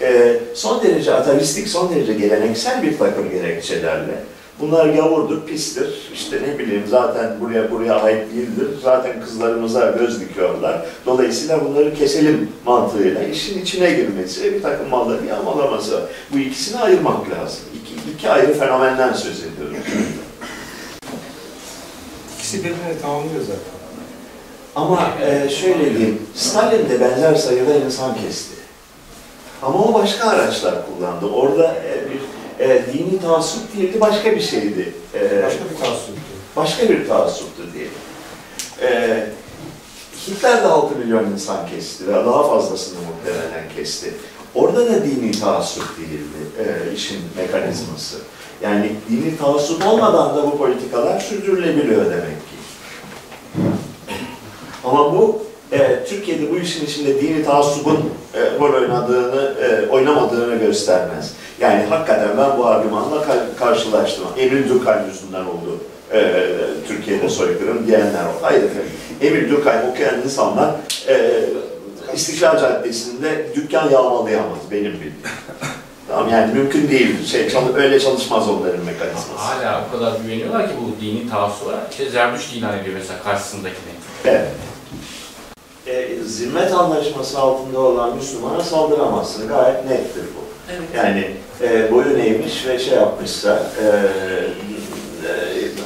[0.00, 4.14] e, son derece atavistik, son derece geleneksel bir takım gerekçelerle
[4.60, 6.10] Bunlar gavurdur, pistir.
[6.14, 8.68] İşte ne bileyim zaten buraya buraya ait değildir.
[8.82, 10.86] Zaten kızlarımıza göz dikiyorlar.
[11.06, 16.02] Dolayısıyla bunları keselim mantığıyla işin içine girmesi, bir takım malları yağmalaması.
[16.32, 17.60] Bu ikisini ayırmak lazım.
[17.74, 19.76] İki, iki ayrı fenomenden söz ediyoruz.
[22.38, 23.78] İkisi birbirini tamamlıyor zaten.
[24.76, 28.54] Ama e, şöyle diyeyim, Stalin de benzer sayıda insan kesti.
[29.62, 31.26] Ama o başka araçlar kullandı.
[31.26, 31.76] Orada
[32.60, 34.92] e, dini taassup değildi, başka bir şeydi.
[35.14, 36.20] E, Başka bir taassuptu.
[36.56, 37.92] başka bir taassuptu diyelim.
[38.82, 39.26] E,
[40.26, 44.14] Hitler de 6 milyon insan kesti ve daha fazlasını muhtemelen kesti.
[44.54, 48.16] Orada da dini taassup değildi e, işin mekanizması.
[48.62, 52.58] Yani dini taassup olmadan da bu politikalar sürdürülebiliyor demek ki.
[54.84, 61.32] Ama bu e, Türkiye'de bu işin içinde dini taassubun e, rol oynadığını, e, oynamadığını göstermez.
[61.60, 64.24] Yani hakikaten ben bu argümanla ka- karşılaştım.
[64.38, 65.78] Emil Durkheim yüzünden oldu
[66.12, 66.44] e,
[66.88, 68.38] Türkiye'de soykırım diyenler oldu.
[68.42, 68.90] Hayır efendim.
[69.22, 70.70] Emil Durkheim okuyan insanlar
[71.08, 71.30] e,
[72.14, 75.14] İstiklal Caddesi'nde dükkan yağmalayamaz benim bildiğim.
[76.08, 77.26] tamam yani mümkün değil.
[77.26, 79.28] Şey, çalı- öyle çalışmaz onların mekanizması.
[79.36, 81.72] Hala o kadar güveniyorlar ki bu dini taassuba.
[81.90, 83.92] İşte Zerdüşt ilan ediyor mesela karşısındakini.
[84.24, 84.46] Evet.
[85.88, 89.48] E, zimmet anlaşması altında olan Müslümana saldıramazsın.
[89.48, 90.40] Gayet nettir bu.
[90.72, 90.88] Evet.
[90.96, 91.30] Yani
[91.62, 95.30] e, boyun eğmiş ve şey yapmışsa, e, e,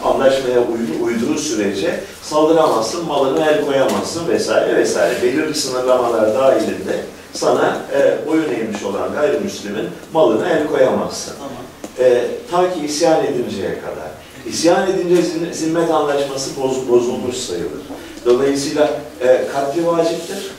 [0.05, 5.23] anlaşmaya uydu, uyduğu sürece saldıramazsın, malını el koyamazsın vesaire vesaire.
[5.23, 6.97] Belirli sınırlamalar dahilinde
[7.33, 11.35] sana e, boyun eğmiş olan gayrimüslimin malına el koyamazsın.
[11.39, 12.11] Tamam.
[12.11, 14.13] E, ta ki isyan edinceye kadar.
[14.47, 17.83] İsyan edince zim- zimmet anlaşması boz, bozulmuş sayılır.
[18.25, 20.51] Dolayısıyla e, katli vaciptir.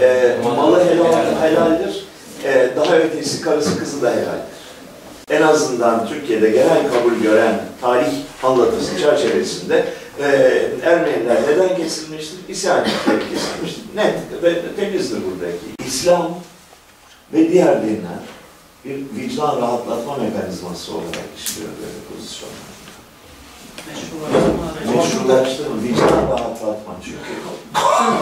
[0.00, 2.04] E, malı helal, helaldir.
[2.44, 4.54] E, daha ötesi karısı kızı da helaldir.
[5.30, 9.84] En azından Türkiye'de genel kabul gören tarih anlatısı çerçevesinde
[10.20, 10.26] e,
[10.84, 12.38] Ermeniler neden kesilmiştir?
[12.48, 13.84] İsyan kesilmiştir.
[13.96, 15.86] Net ve temizdir buradaki.
[15.86, 16.38] İslam
[17.32, 18.20] ve diğer dinler
[18.84, 22.73] bir vicdan rahatlatma mekanizması olarak işliyor böyle pozisyonlar.
[24.96, 25.82] Meşrulaştırma.
[25.82, 27.18] Vicdan rahatlatma çünkü.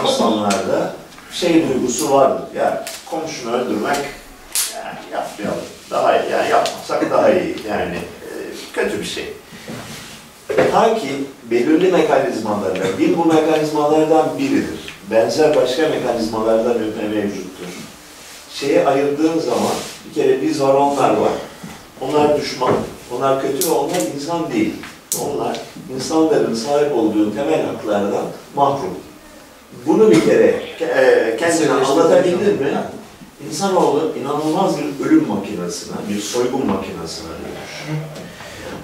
[0.04, 0.94] İnsanlarda
[1.32, 2.42] şey duygusu vardır.
[2.56, 3.96] Ya komşunu öldürmek
[4.76, 5.64] yani yapmayalım.
[5.90, 7.56] Daha iyi, yani yapmasak daha iyi.
[7.68, 8.30] Yani e,
[8.72, 9.32] kötü bir şey.
[10.72, 11.08] Ta ki
[11.50, 14.94] belirli mekanizmalarla, din bu mekanizmalardan biridir.
[15.10, 17.66] Benzer başka mekanizmalar da me- mevcuttur.
[18.54, 19.72] Şeyi ayırdığın zaman
[20.08, 21.32] bir kere biz var onlar var.
[22.00, 22.74] Onlar düşman,
[23.16, 24.74] onlar kötü ve onlar insan değil.
[25.20, 25.60] Onlar
[25.94, 28.94] insanların sahip olduğu temel haklardan mahrum.
[29.86, 32.78] Bunu bir kere e, kendine anlatabildim mi?
[33.48, 38.04] İnsanoğlu inanılmaz bir ölüm makinesine, bir soygun makinesine dönüşür.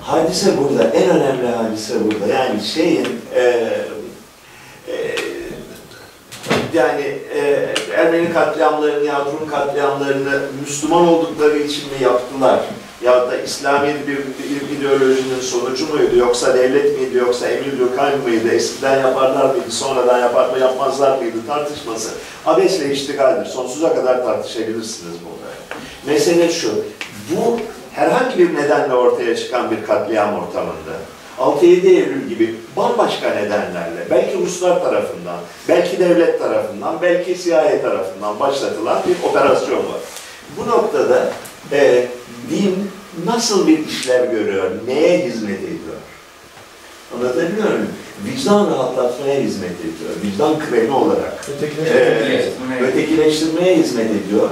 [0.02, 2.34] Hadise burada, en önemli hadise burada.
[2.34, 3.42] Yani şeyin, e,
[4.88, 5.16] e,
[6.74, 12.60] yani e, Ermeni katliamlarını ya Rum katliamlarını Müslüman oldukları için mi yaptılar?
[13.04, 16.16] Ya da İslami bir, bir ideolojinin sonucu muydu?
[16.16, 17.16] Yoksa devlet miydi?
[17.16, 18.48] Yoksa Emil Durkheim mıydı?
[18.48, 19.70] Eskiden yaparlar mıydı?
[19.70, 21.36] Sonradan yapar mı yapmazlar mıydı?
[21.46, 22.08] Tartışması
[22.46, 23.50] abesle iştigaldir.
[23.50, 25.82] Sonsuza kadar tartışabilirsiniz bunları.
[26.06, 26.70] Mesele şu,
[27.30, 27.58] bu
[27.92, 30.94] herhangi bir nedenle ortaya çıkan bir katliam ortamında
[31.38, 38.98] 6-7 Eylül gibi bambaşka nedenlerle, belki Ruslar tarafından, belki devlet tarafından, belki CIA tarafından başlatılan
[39.08, 40.00] bir operasyon var.
[40.56, 41.32] Bu noktada
[41.72, 42.08] e,
[42.50, 42.90] din
[43.26, 45.96] nasıl bir işlev görüyor, neye hizmet ediyor?
[47.14, 47.88] Anlatabiliyor muyum?
[48.24, 50.10] Vicdan rahatlatmaya hizmet ediyor.
[50.24, 51.44] Vicdan kremi olarak.
[51.86, 52.48] Ee,
[52.82, 54.48] ötekileştirmeye hizmet ediyor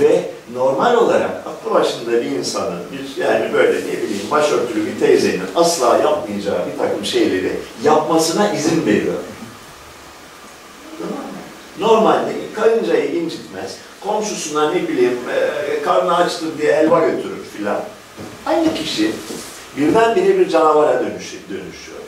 [0.00, 5.42] ve normal olarak aklı başında bir insanın, bir yani böyle ne bileyim başörtülü bir teyzenin
[5.54, 7.52] asla yapmayacağı bir takım şeyleri
[7.84, 9.14] yapmasına izin veriyor.
[11.80, 13.07] Normalde karıncayı
[14.04, 17.80] komşusuna ne bileyim e, karnı açtır diye elma götürür filan.
[18.46, 19.12] Aynı kişi
[19.76, 21.98] birdenbire bir canavara dönüşü, dönüşüyor.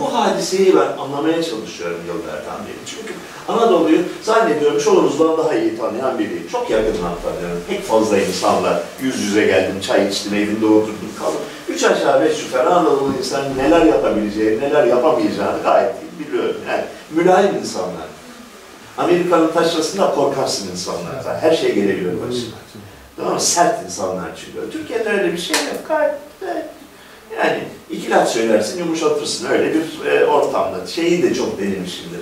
[0.00, 2.86] Bu hadiseyi ben anlamaya çalışıyorum yıllardan beri.
[2.86, 3.14] Çünkü
[3.48, 6.48] Anadolu'yu zannediyorum çoğunuzdan daha iyi tanıyan biriyim.
[6.52, 7.62] Çok yakından tanıyorum.
[7.68, 11.40] Pek fazla insanla yüz yüze geldim, çay içtim, evinde oturdum, kaldım.
[11.68, 16.60] Üç aşağı beş yukarı Anadolu insanı neler yapabileceğini, neler yapamayacağını gayet iyi biliyorum.
[16.68, 18.06] Yani mülayim insanlar.
[19.00, 21.38] Amerika'nın taşrasında korkarsın insanlardan.
[21.40, 22.54] Her şey gelebilir başına.
[23.16, 23.40] Tamam mı?
[23.40, 24.64] Sert insanlar çıkıyor.
[24.72, 25.88] Türkiye'de öyle bir şey yok.
[25.88, 26.14] Gayet
[27.38, 27.58] yani
[27.90, 29.46] iki laf söylersin, yumuşatırsın.
[29.46, 30.86] Öyle bir e, ortamda.
[30.86, 32.20] Şeyi de çok denemişimdir.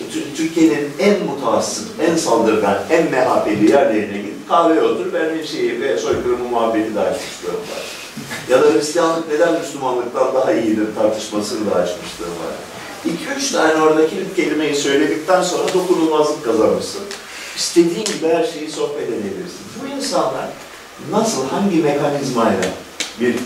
[0.00, 5.80] Tü- Türkiye'nin en mutassıp, en saldırgan, en MHP'li yerlerine gidip kahveye otur, ben bir şeyi
[5.80, 7.84] ve soykırımı muhabbeti de açmışlığım var.
[8.50, 12.54] ya da Hristiyanlık neden Müslümanlıktan daha iyidir tartışmasını da açmışlığım var.
[13.04, 17.00] İki üç tane orada kilit kelimeyi söyledikten sonra dokunulmazlık kazanırsın.
[17.56, 19.64] İstediğin gibi her şeyi sohbet edebilirsin.
[19.82, 20.48] Bu insanlar
[21.10, 22.64] nasıl, hangi mekanizmayla
[23.20, 23.36] bir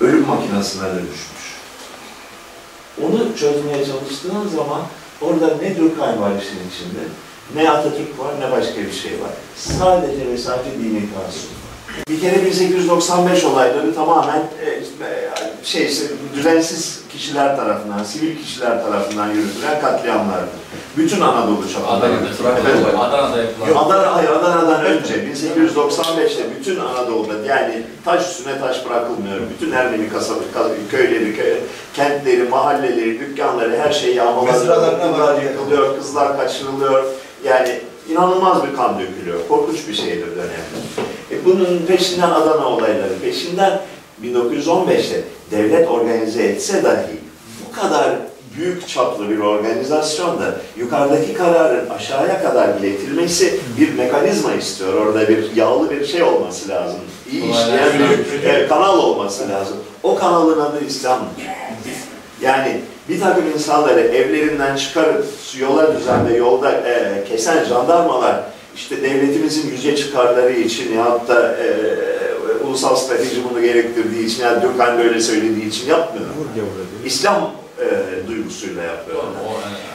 [0.00, 1.54] ölüm makinesine dönüşmüş?
[3.02, 4.82] Onu çözmeye çalıştığın zaman
[5.20, 7.04] orada ne Durkheim var işin içinde,
[7.54, 9.30] ne Atatürk var, ne başka bir şey var.
[9.56, 11.34] Sadece ve sadece dini var.
[12.08, 15.30] Bir kere 1895 olayları tamamen e, e,
[15.64, 16.04] şey, işte,
[16.34, 20.50] düzensiz kişiler tarafından, sivil kişiler tarafından yürütülen katliamlardı.
[20.96, 21.90] Bütün Anadolu çapında.
[21.90, 22.98] Adana'da?
[22.98, 23.84] Adana'da yapılan.
[23.84, 29.40] Adana, hayır, Adana'dan önce 1895'te bütün Anadolu'da yani taş üstüne taş bırakılmıyor.
[29.54, 31.54] Bütün Ermeni kasabı, kas- köyleri, köy,
[31.94, 34.54] kentleri, mahalleleri, dükkanları her şey yağmalanıyor.
[35.18, 35.42] Var.
[35.42, 37.04] yıkılıyor, kızlar kaçırılıyor.
[37.44, 37.80] Yani
[38.10, 39.38] inanılmaz bir kan dökülüyor.
[39.48, 41.13] Korkunç bir şeydir dönemde.
[41.34, 43.80] E bunun peşinden Adana olayları, peşinden
[44.24, 47.16] 1915'te devlet organize etse dahi
[47.66, 48.10] bu kadar
[48.56, 54.94] büyük çaplı bir organizasyonda yukarıdaki kararın aşağıya kadar iletilmesi bir mekanizma istiyor.
[54.94, 57.00] Orada bir yağlı bir şey olması lazım.
[57.32, 59.76] İyi işleyen bir e, kanal olması lazım.
[60.02, 61.44] O kanalın adı İslam'dır.
[62.42, 65.26] Yani bir takım insanları evlerinden çıkarıp
[65.58, 71.66] yola düzenle yolda e, kesen jandarmalar işte devletimizin yüce çıkarları için ya da e,
[72.64, 76.26] ulusal strateji bunu gerektirdiği için ya Dürkheim böyle söylediği için yapmıyor.
[77.04, 77.86] İslam e,
[78.28, 79.32] duygusuyla yapıyorlar.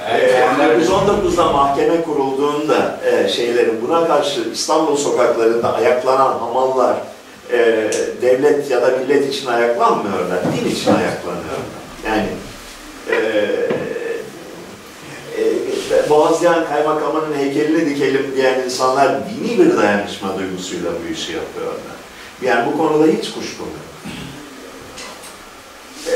[0.10, 0.50] Ee,
[0.82, 6.96] 1919'da mahkeme kurulduğunda e, şeylerin buna karşı İstanbul sokaklarında ayaklanan hamallar
[7.52, 7.58] e,
[8.22, 11.80] devlet ya da millet için ayaklanmıyorlar, din için ayaklanıyorlar.
[12.08, 12.28] Yani
[13.10, 13.69] e, e,
[16.10, 21.76] Boğazlayan kaymakamının heykelini dikelim diyen insanlar dini bir dayanışma duygusuyla bu işi yapıyorlar.
[22.42, 24.14] Yani bu konuda hiç kuşkum yok.
[26.08, 26.16] E,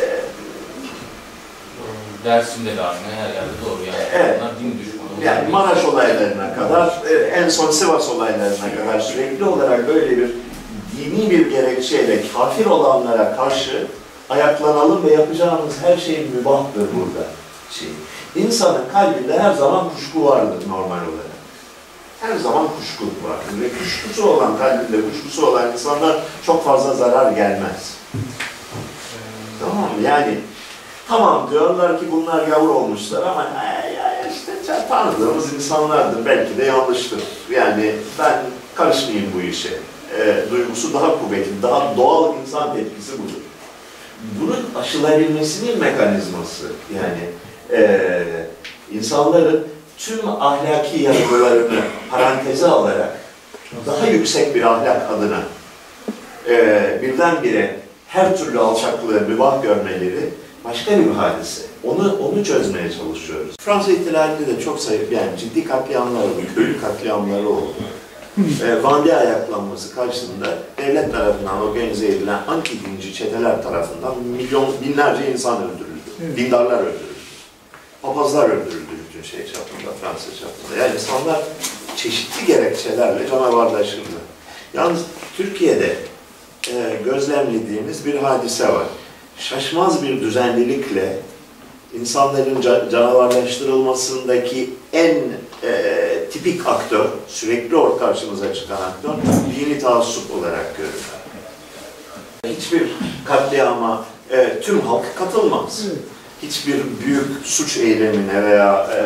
[2.25, 4.03] Dersim'de de aynı, her yerde doğru yani.
[4.13, 4.39] Evet.
[4.39, 5.25] Bunlar din düşmanı.
[5.25, 10.31] Yani Maraş olaylarına kadar, e, en son Sivas olaylarına kadar sürekli olarak böyle bir
[10.97, 13.87] dini bir gerekçeyle kafir olanlara karşı
[14.29, 17.27] ayaklanalım ve yapacağımız her şey mübahtır burada.
[17.71, 17.87] Şey.
[18.35, 21.33] İnsanın kalbinde her zaman kuşku vardır normal olarak.
[22.21, 27.93] Her zaman kuşku vardır ve kuşkusu olan, kalbinde kuşkusu olan insanlar çok fazla zarar gelmez.
[29.59, 30.01] Tamam mı?
[30.03, 30.39] Yani
[31.07, 36.25] tamam diyorlar ki bunlar yavru olmuşlar ama "Ay, ay, işte tanıdığımız insanlardır.
[36.25, 37.19] Belki de yanlıştır.
[37.51, 38.33] Yani ben
[38.75, 39.69] karışmayayım bu işe.
[40.19, 43.41] E, duygusu daha kuvvetli, daha doğal insan tepkisi budur.
[44.41, 46.63] Bunun aşılabilmesinin mekanizması
[46.95, 47.29] yani
[47.71, 47.99] e,
[48.91, 51.79] insanların tüm ahlaki yargılarını
[52.11, 53.17] paranteze alarak
[53.85, 55.39] daha yüksek bir ahlak adına
[56.49, 60.29] e, birdenbire her türlü alçaklığı mübah görmeleri
[60.63, 61.61] başka bir hadise.
[61.83, 63.55] Onu onu çözmeye çalışıyoruz.
[63.59, 67.73] Fransa ihtilalinde de çok sayı yani ciddi katliamlar oldu, köylü katliamları oldu.
[68.37, 76.37] e, Vandya ayaklanması karşısında devlet tarafından organize edilen anti-dinci çeteler tarafından milyon binlerce insan öldürüldü.
[76.37, 77.12] Dindarlar öldürüldü.
[78.03, 80.83] Papazlar öldürüldü bütün şey çapında, Fransa çapında.
[80.83, 81.41] Yani insanlar
[81.97, 84.19] çeşitli gerekçelerle canavarlaşıldı.
[84.73, 84.99] Yalnız
[85.37, 85.95] Türkiye'de
[86.69, 88.87] e, gözlemlediğimiz bir hadise var.
[89.37, 91.17] şaşmaz bir düzenlilikle
[92.01, 95.15] insanların ca- canavarlaştırılmasındaki en
[95.63, 95.93] e,
[96.31, 99.09] tipik aktör, sürekli or karşımıza çıkan aktör,
[99.59, 101.03] dini taassup olarak görülür.
[102.57, 102.91] Hiçbir
[103.25, 105.85] katliama e, tüm halk katılmaz.
[106.47, 106.75] Hiçbir
[107.05, 109.01] büyük suç eylemine veya e,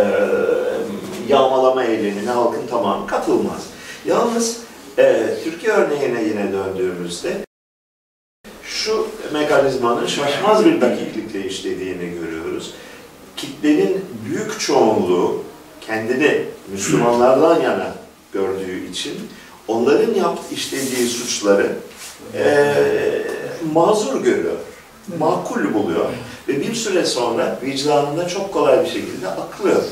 [1.30, 3.67] yağmalama eylemine halkın tamamı katılmaz.
[4.06, 4.58] Yalnız
[4.97, 7.38] e, Türkiye örneğine yine döndüğümüzde
[8.63, 12.73] şu mekanizmanın şaşmaz bir dakiklikle işlediğini görüyoruz.
[13.38, 15.43] Kitlenin büyük çoğunluğu
[15.82, 17.95] kendini Müslümanlardan yana
[18.34, 19.13] gördüğü için
[19.67, 21.76] onların yaptığı işlediği suçları
[22.34, 23.23] eee
[23.73, 24.56] mazur görüyor,
[25.20, 26.06] makul buluyor
[26.48, 29.84] ve bir süre sonra vicdanında çok kolay bir şekilde aklıyor.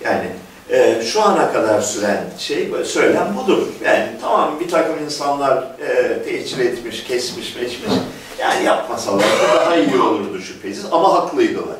[0.00, 0.30] Yani
[0.70, 3.66] eee, şu ana kadar süren şey, söylem budur.
[3.84, 7.92] Yani tamam bir takım insanlar eee tehcir etmiş, kesmiş, meçmiş.
[8.38, 11.76] Yani yapmasalar da daha iyi olurdu şüphesiz ama haklıydılar.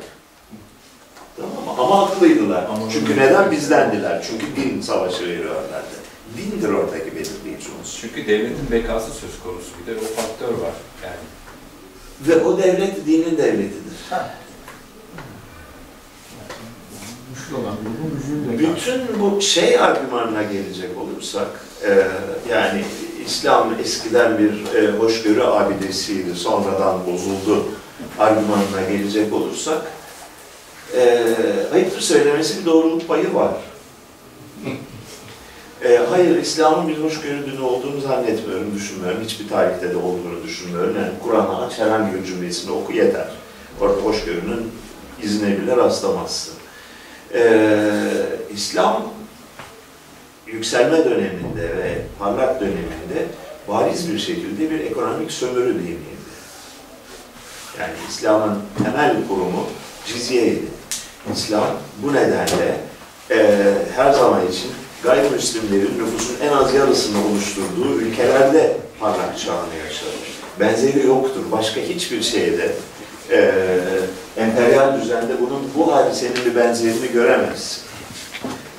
[1.37, 1.81] Tamam mı?
[1.83, 2.67] Ama haklıydılar.
[2.93, 4.25] Çünkü neden bizdendiler?
[4.27, 5.99] Çünkü din savaşı veriyorlardı.
[6.37, 7.99] Dindir oradaki belirleyici unsur.
[8.01, 9.69] Çünkü devletin bekası söz konusu.
[9.81, 10.73] Bir de o faktör var.
[11.03, 11.15] Yani
[12.27, 13.89] Ve o devlet dinin devletidir.
[18.59, 21.47] Bütün bu şey argümanına gelecek olursak,
[21.85, 22.07] e,
[22.49, 22.83] yani
[23.25, 27.65] İslam eskiden bir e, hoşgörü abidesiydi, sonradan bozuldu
[28.19, 29.81] argümanına gelecek olursak,
[30.95, 31.25] e,
[31.73, 33.51] ayıptır söylemesi bir doğruluk payı var.
[35.83, 39.23] E, hayır, İslam'ın bir hoşgörü dini olduğunu zannetmiyorum, düşünmüyorum.
[39.23, 40.95] Hiçbir tarihte de olduğunu düşünmüyorum.
[40.95, 43.27] Yani Kur'an'ı aç, herhangi bir cümlesini oku yeter.
[43.81, 44.71] Orada hoşgörünün
[45.23, 46.53] izine bile rastlamazsın.
[47.33, 47.71] Ee,
[48.53, 49.03] İslam
[50.47, 53.27] yükselme döneminde ve parlak döneminde
[53.67, 56.19] bariz bir şekilde bir ekonomik sömürü diniydi.
[57.79, 59.67] Yani İslam'ın temel kurumu
[60.05, 60.65] cizyeydi.
[61.33, 61.67] İslam
[62.03, 62.77] bu nedenle
[63.31, 64.71] e, her zaman için
[65.03, 70.09] gayrimüslimlerin nüfusun en az yarısını oluşturduğu ülkelerde parlak çağını yaşadı.
[70.59, 71.41] Benzeri yoktur.
[71.51, 72.71] Başka hiçbir şeyde
[73.31, 73.51] e,
[74.37, 77.81] emperyal düzende bunun bu hadisenin bir benzerini göremezsin.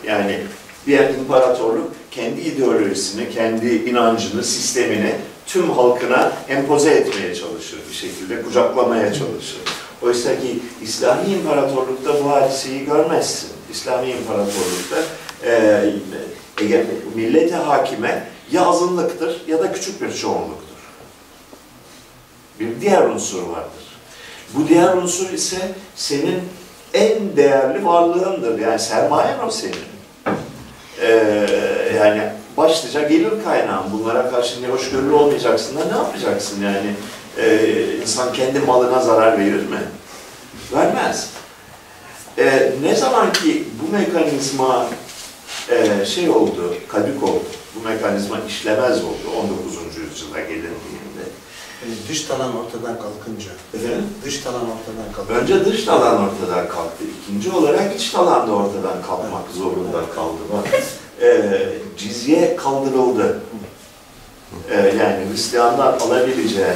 [0.06, 0.40] Yani
[0.86, 5.14] bir imparatorluk kendi ideolojisini, kendi inancını, sistemini
[5.46, 9.58] tüm halkına empoze etmeye çalışır bir şekilde, kucaklamaya çalışır.
[10.02, 13.48] Oysa ki İslami imparatorlukta bu hadiseyi görmezsin.
[13.72, 14.96] İslami imparatorlukta
[15.44, 15.82] e,
[17.14, 20.70] millete hakime ya azınlıktır ya da küçük bir çoğunluktur.
[22.60, 23.90] Bir diğer unsur vardır.
[24.54, 25.56] Bu diğer unsur ise
[25.96, 26.40] senin
[26.94, 28.58] en değerli varlığındır.
[28.58, 29.90] Yani sermayen o senin.
[31.02, 31.46] Ee,
[31.98, 32.22] yani
[32.56, 33.92] başlıca gelir kaynağın.
[33.92, 36.94] Bunlara karşı ne hoşgörülü olmayacaksın da ne yapacaksın yani?
[37.38, 39.80] Ee, insan kendi malına zarar verir mi?
[40.72, 41.30] Vermez.
[42.38, 44.86] Ee, ne zaman ki bu mekanizma
[45.70, 47.42] e, şey oldu, kadük oldu,
[47.76, 49.76] bu mekanizma işlemez oldu 19.
[49.96, 51.24] yüzyıla gelindiğinde.
[51.84, 54.04] Yani dış talan ortadan kalkınca, Efendim?
[54.24, 57.04] dış talan ortadan kalkınca, Önce dış talan ortadan kalktı.
[57.22, 60.38] İkinci olarak iç talan da ortadan kalkmak zorunda kaldı.
[60.52, 60.82] Bak,
[61.22, 61.52] e,
[61.98, 63.40] cizye kaldırıldı.
[64.70, 66.66] E, yani Hristiyanlar alabileceği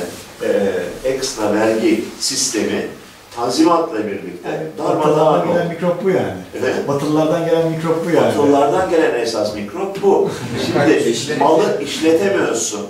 [0.42, 0.72] e,
[1.04, 2.88] ekstra vergi sistemi
[3.36, 6.34] tanzimatla birlikte Yani darmadağın Batılılardan gelen mikrop bu yani.
[6.54, 6.84] Efendim?
[6.88, 8.28] Batılılardan gelen mikrop bu yani.
[8.28, 10.30] Batılılardan gelen esas mikrop bu.
[11.14, 12.86] Şimdi malı işletemiyorsun.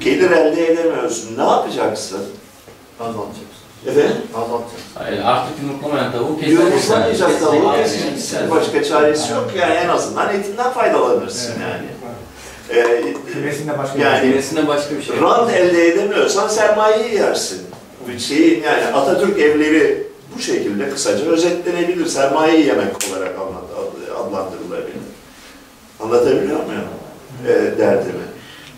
[0.00, 1.38] Gelir elde edemiyorsun.
[1.38, 2.20] Ne yapacaksın?
[3.00, 3.48] Azaltacaksın.
[3.86, 4.16] Efendim?
[4.34, 4.78] Azaltacaksın.
[4.94, 6.52] Hayır, artık yumurtlamayan tavuğu keser.
[6.52, 8.50] Yumurtlamayacak tavuğu keseceksin.
[8.50, 11.86] Başka çaresi yok yani en azından etinden faydalanırsın yani.
[12.70, 14.66] Ee, Kümesinde başka Yani- bir şey.
[14.66, 15.20] Başka bir şey.
[15.20, 17.67] rant elde edemiyorsan sermayeyi yersin.
[18.18, 22.06] Şeyi yani Atatürk evleri bu şekilde kısaca özetlenebilir.
[22.06, 23.64] Sermayeyi yemek olarak anlat,
[24.16, 24.98] adlandırılabilir.
[26.00, 26.84] Anlatabiliyor muyum?
[27.46, 28.28] Ee, derdimi.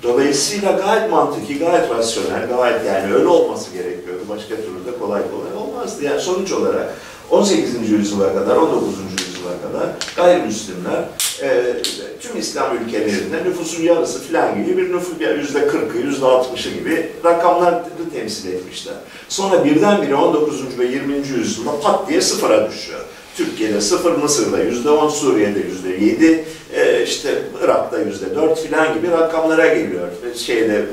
[0.02, 4.20] Dolayısıyla gayet mantıki, gayet rasyonel, gayet yani öyle olması gerekiyordu.
[4.28, 6.04] Başka türlü de kolay kolay olmazdı.
[6.04, 6.94] Yani sonuç olarak
[7.30, 7.90] 18.
[7.90, 8.88] yüzyıla kadar, 19.
[8.88, 11.05] yüzyıla kadar gayrimüslimler
[11.43, 11.76] e,
[12.20, 17.82] tüm İslam ülkelerinde nüfusun yarısı falan gibi bir nüfus, yüzde 40'ı, yüzde 60'ı gibi rakamları
[18.14, 18.95] temsil etmişler.
[19.28, 20.78] Sonra birdenbire 19.
[20.78, 21.14] ve 20.
[21.14, 23.01] yüzyılda pat diye sıfıra düşüyor.
[23.36, 29.11] Türkiye'de sıfır, Mısır'da yüzde 10, Suriye'de yüzde 7, e, işte Irak'ta yüzde 4 filan gibi
[29.11, 30.09] rakamlara geliyor.
[30.36, 30.86] Şeyde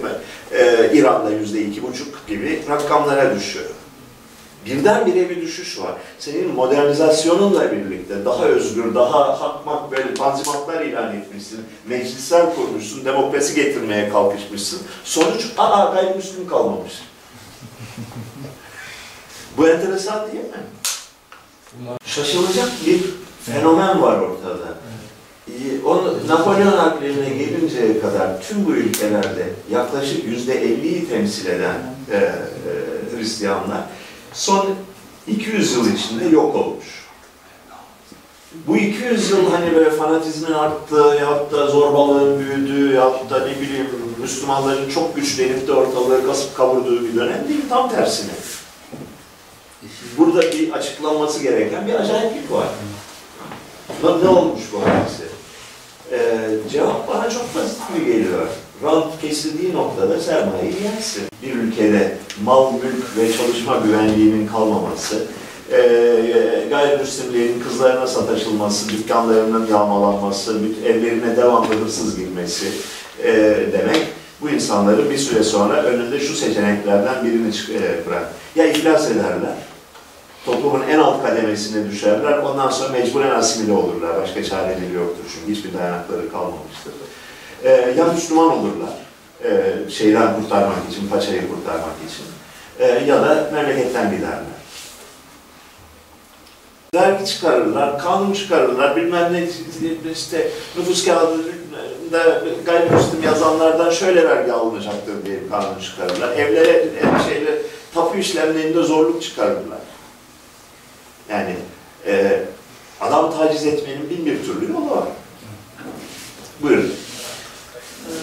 [0.51, 3.65] e, İran'da yüzde iki buçuk gibi rakamlara düşüyor.
[4.67, 5.91] Birdenbire bir düşüş var.
[6.19, 14.09] Senin modernizasyonunla birlikte daha özgür, daha hakmak böyle tanzimatlar ilan etmişsin, meclisler kurmuşsun, demokrasi getirmeye
[14.09, 14.81] kalkışmışsın.
[15.03, 16.93] Sonuç, aa gayrimüslim kalmamış.
[19.57, 20.63] Bu enteresan değil mi?
[22.05, 23.01] Şaşılacak bir
[23.45, 24.77] fenomen var ortada.
[25.85, 31.75] Onu, Napolyon harplerine gelinceye kadar tüm bu ülkelerde yaklaşık yüzde 50'yi temsil eden
[32.11, 32.31] e, e,
[33.17, 33.81] Hristiyanlar
[34.37, 34.65] son
[35.27, 37.07] 200 yıl içinde yok olmuş.
[38.67, 43.87] Bu 200 yıl hani böyle fanatizmin arttığı, yahut da zorbalığın büyüdüğü, yahut da ne bileyim
[44.21, 48.31] Müslümanların çok güçlenip de ortalığı kasıp kavurduğu bir dönem değil, tam tersine.
[50.17, 52.67] Burada bir açıklanması gereken bir acayiplik var.
[54.03, 55.23] Ne, olmuş bu hadise?
[56.11, 58.47] Ee, cevap bana çok basit gibi geliyor.
[58.83, 61.23] Rant kesildiği noktada sermayeyi yersin.
[61.43, 65.23] Bir ülkede mal, mülk ve çalışma güvenliğinin kalmaması,
[65.71, 65.77] e,
[66.69, 72.65] gayrimüslimlerin kızlarına sataşılması, dükkanlarının yağmalanması, evlerine devamlı hırsız girmesi
[73.23, 73.33] e,
[73.73, 74.07] demek
[74.41, 78.33] bu insanların bir süre sonra önünde şu seçeneklerden birini e, bırak.
[78.55, 79.55] Ya iflas ederler,
[80.45, 84.21] toplumun en alt kademesine düşerler, ondan sonra mecburen asimile olurlar.
[84.21, 86.93] Başka çareleri yoktur çünkü hiçbir dayanakları kalmamıştır.
[87.63, 88.89] Ee, ya Müslüman olurlar,
[89.43, 92.25] e, şeyden kurtarmak için, paçayı kurtarmak için.
[92.79, 94.57] Ee, ya da memleketten giderler.
[96.93, 99.47] Dergi çıkarırlar, kanun çıkarırlar, bilmem ne
[100.11, 106.37] işte nüfus kağıdında gayrimüslim yazanlardan şöyle vergi alınacaktır diye bir kanun çıkarırlar.
[106.37, 107.61] Evlere, ev şeyle,
[107.93, 109.79] tapu işlemlerinde zorluk çıkarırlar.
[111.29, 111.55] Yani
[112.07, 112.43] e,
[113.01, 115.07] adam taciz etmenin bin bir türlü yolu var.
[116.61, 116.93] Buyurun.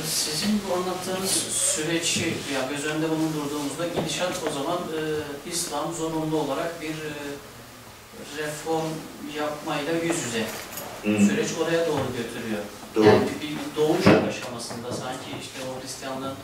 [0.09, 5.01] Sizin bu anlattığınız süreci ya göz önünde bulundurduğumuzda gidişat o zaman e,
[5.51, 7.15] İslam zorunlu olarak bir e,
[8.39, 8.87] reform
[9.37, 10.47] yapmayla yüz yüze.
[11.03, 12.63] Hmm, Süreç oraya doğru götürüyor.
[12.95, 13.05] Doğru.
[13.07, 16.35] Yani bir doğuş aşamasında sanki işte o Hristiyanlığın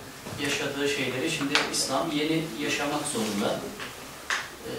[0.42, 3.60] yaşadığı şeyleri şimdi İslam yeni yaşamak zorunda.
[4.66, 4.70] Ee,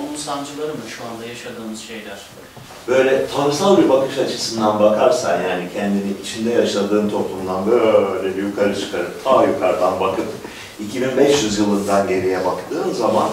[0.00, 2.18] onun sancıları mı şu anda yaşadığımız şeyler?
[2.88, 9.24] Böyle tanrısal bir bakış açısından bakarsan yani kendini içinde yaşadığın toplumdan böyle bir yukarı çıkarıp
[9.24, 10.26] ta yukarıdan bakıp
[10.80, 13.28] 2500 yılından geriye baktığın zaman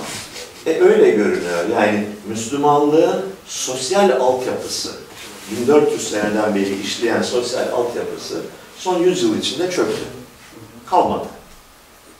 [0.66, 1.70] e, öyle görünüyor.
[1.74, 4.90] Yani Müslümanlığın sosyal altyapısı,
[5.52, 8.42] 1400 seneden beri işleyen sosyal altyapısı
[8.78, 10.02] son 100 yıl içinde çöktü.
[10.86, 11.28] Kalmadı.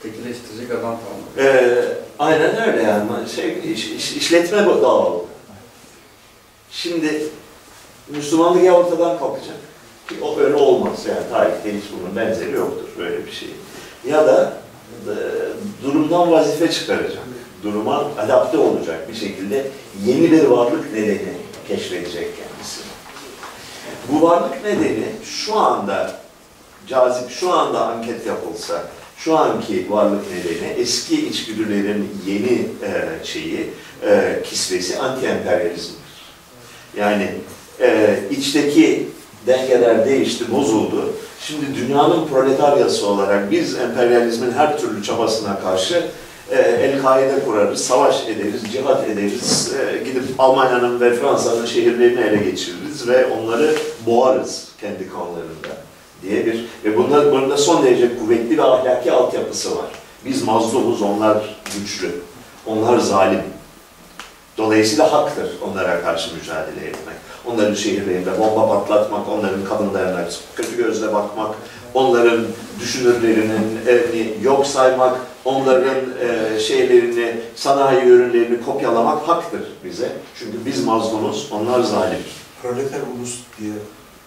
[0.04, 1.38] Tekileştirecek adam kalmadı.
[1.38, 1.84] Ee,
[2.18, 3.10] aynen öyle yani.
[3.36, 5.24] Şey, iş, iş- işletme dağıldı.
[6.70, 7.22] Şimdi
[8.08, 9.56] Müslümanlık ya ortadan kalkacak.
[10.08, 13.48] Ki o öyle olmaz yani tarihte hiç bunun benzeri yoktur böyle bir şey.
[14.08, 14.52] Ya da
[15.06, 15.14] e,
[15.84, 17.22] durumdan vazife çıkaracak.
[17.62, 19.66] Duruma adapte olacak bir şekilde
[20.06, 21.32] yeni bir varlık nedeni
[21.68, 22.80] keşfedecek kendisi.
[24.08, 26.10] Bu varlık nedeni şu anda
[26.86, 28.82] cazip, şu anda anket yapılsa,
[29.24, 33.70] şu anki varlık nedeni eski içgüdülerin yeni e, şeyi,
[34.06, 36.14] e, kisvesi anti-emperyalizmdir.
[36.96, 37.30] Yani
[37.80, 39.08] e, içteki
[39.46, 41.12] dengeler değişti, bozuldu.
[41.40, 46.06] Şimdi dünyanın proletaryası olarak biz emperyalizmin her türlü çabasına karşı
[46.50, 53.08] e, El-Kaide kurarız, savaş ederiz, cihat ederiz, e, gidip Almanya'nın ve Fransa'nın şehirlerini ele geçiririz
[53.08, 53.74] ve onları
[54.06, 55.83] boğarız kendi kanlarında
[56.24, 59.86] diye bir ve bunda, bunda son derece kuvvetli bir ahlaki altyapısı var.
[60.24, 62.10] Biz mazlumuz, onlar güçlü,
[62.66, 63.42] onlar zalim.
[64.58, 67.16] Dolayısıyla haktır onlara karşı mücadele etmek.
[67.46, 71.54] Onların şehirlerinde bomba patlatmak, onların kadınlarına kötü gözle bakmak,
[71.94, 72.46] onların
[72.80, 80.12] düşünürlerinin evini yok saymak, onların e, şeylerini, sanayi ürünlerini kopyalamak haktır bize.
[80.38, 82.18] Çünkü biz mazlumuz, onlar zalim.
[82.62, 83.72] Proleter ulus diye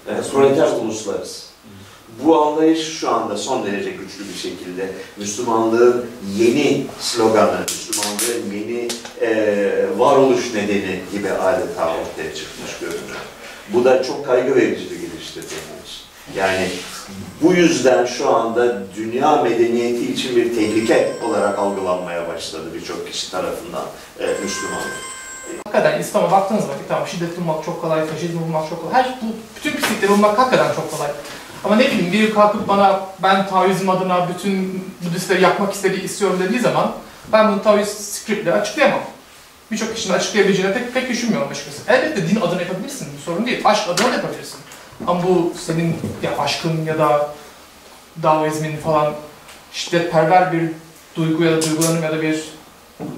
[0.09, 1.46] Evet, proleter uluslarız.
[2.23, 6.05] Bu anlayış şu anda son derece güçlü bir şekilde Müslümanlığın
[6.37, 8.87] yeni sloganı, Müslümanlığın yeni
[9.21, 13.21] e, varoluş nedeni gibi adeta ortaya çıkmış görünüyor.
[13.73, 15.77] Bu da çok kaygı verici bir geliştir benim.
[16.35, 16.69] Yani
[17.41, 23.85] bu yüzden şu anda dünya medeniyeti için bir tehlike olarak algılanmaya başladı birçok kişi tarafından
[24.19, 24.93] e, Müslümanlık.
[25.65, 29.03] Hakikaten İslam'a baktığınız vakit tamam şiddet bulmak çok kolay, faşizm bulmak çok kolay.
[29.03, 31.11] Her bu bütün pislikleri bulmak hakikaten çok kolay.
[31.63, 36.59] Ama ne bileyim biri kalkıp bana ben Taoizm adına bütün Budistleri yakmak istediği istiyorum dediği
[36.59, 36.91] zaman
[37.31, 39.01] ben bunu Taoist scriptle açıklayamam.
[39.71, 41.81] Birçok kişinin açıklayabileceğini pek, pek düşünmüyorum açıkçası.
[41.87, 43.61] Elbette din adına yapabilirsin, bu sorun değil.
[43.65, 44.59] Aşk adına yapabilirsin.
[45.07, 47.29] Ama bu senin ya aşkın ya da
[48.23, 49.13] Daoizmin falan
[49.71, 50.71] şiddetperver bir
[51.15, 52.43] duygu ya da duygulanım ya da bir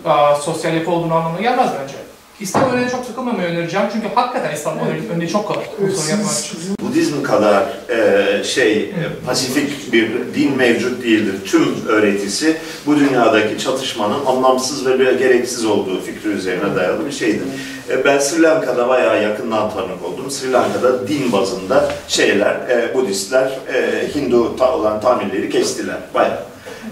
[0.06, 1.96] aa, sosyal yapı olduğunu anlamına gelmez bence.
[2.40, 6.32] İslam örneğine çok takılmamayı önereceğim çünkü hakikaten İslam örneği, örneği çok kolay bu soruyu yapmak
[6.40, 6.60] için.
[6.82, 8.94] Budizm kadar e, şey e,
[9.26, 11.36] pasifik bir din mevcut değildir.
[11.46, 17.46] Tüm öğretisi bu dünyadaki çatışmanın anlamsız ve böyle gereksiz olduğu fikri üzerine dayalı bir şeydir.
[17.90, 20.32] E, ben Sri Lanka'da bayağı yakından tanık oldum.
[20.32, 26.40] Sri Lanka'da din bazında şeyler, e, Budistler e, Hindu ta- olan Tamilleri kestiler bayağı.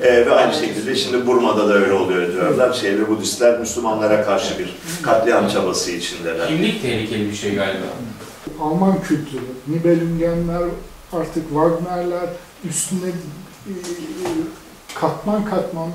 [0.01, 2.73] E, ve aynı şekilde şimdi Burma'da da öyle oluyor diyorlar.
[2.73, 6.47] Şey ve Budistler Müslümanlara karşı bir katliam çabası içindeler.
[6.47, 7.85] Kimlik tehlikeli bir şey galiba.
[8.61, 10.63] Alman kültürü, Nibelungenler,
[11.13, 12.29] artık Wagnerler
[12.69, 13.09] üstüne
[13.67, 13.73] e,
[14.95, 15.89] katman katman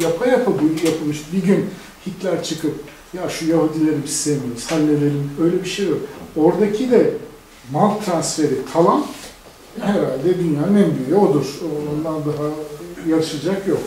[0.00, 1.18] yapa yapa bu yapılmış.
[1.32, 1.70] Bir gün
[2.06, 2.74] Hitler çıkıp
[3.12, 5.30] ya şu Yahudileri biz sevmiyoruz, halledelim.
[5.42, 5.98] Öyle bir şey yok.
[6.36, 7.10] Oradaki de
[7.72, 9.06] mal transferi kalan
[9.80, 11.46] herhalde dünyanın en büyüğü odur.
[11.90, 12.48] Ondan daha
[13.08, 13.82] yarışacak yok.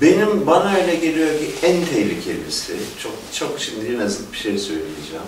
[0.00, 5.22] Benim bana öyle geliyor ki en tehlikelisi, çok çok şimdi zıt bir şey söyleyeceğim.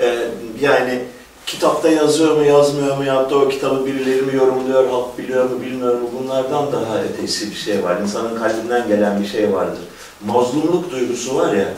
[0.00, 0.28] Ee,
[0.60, 1.04] yani
[1.46, 5.60] kitapta yazıyor mu yazmıyor mu ya da o kitabı birileri mi yorumluyor, halk biliyor mu
[5.60, 8.00] bilmiyor mu bunlardan daha ötesi bir şey var.
[8.00, 9.82] İnsanın kalbinden gelen bir şey vardır.
[10.26, 11.74] Mazlumluk duygusu var ya,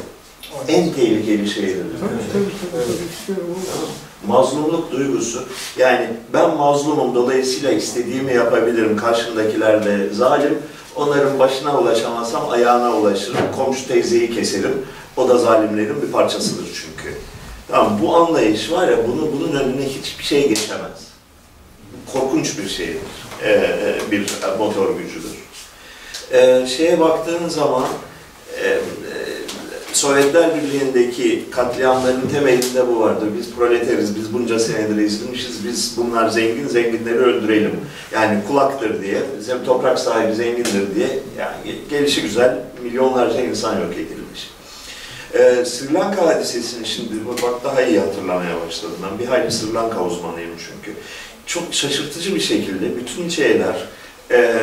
[0.68, 1.84] en tehlikeli şeydir.
[2.00, 2.94] Tabii tabii tabii.
[3.26, 4.07] tabii.
[4.26, 5.44] Mazlumluk duygusu,
[5.76, 10.58] yani ben mazlumum dolayısıyla istediğimi yapabilirim, karşımdakiler de zalim,
[10.96, 17.14] onların başına ulaşamazsam ayağına ulaşırım, komşu teyzeyi keserim, o da zalimlerin bir parçasıdır çünkü.
[17.68, 21.08] Tamam, bu anlayış var ya, bunu, bunun önüne hiçbir şey geçemez.
[22.12, 23.00] Korkunç bir şeydir,
[23.44, 24.26] ee, bir
[24.58, 25.38] motor gücüdür.
[26.32, 27.86] Ee, şeye baktığın zaman,
[28.64, 28.78] e,
[29.98, 33.24] Sovyetler Birliği'ndeki katliamların temelinde bu vardı.
[33.38, 37.80] Biz proleteriz, biz bunca senedir ezilmişiz, biz bunlar zengin, zenginleri öldürelim.
[38.12, 44.50] Yani kulaktır diye, bizim toprak sahibi zengindir diye, yani gelişi güzel milyonlarca insan yok edilmiş.
[45.34, 48.96] Ee, Sri Lanka hadisesini şimdi bak daha iyi hatırlamaya başladım.
[49.10, 50.98] Ben bir hayli Sri Lanka uzmanıyım çünkü.
[51.46, 53.88] Çok şaşırtıcı bir şekilde bütün şeyler,
[54.30, 54.54] e,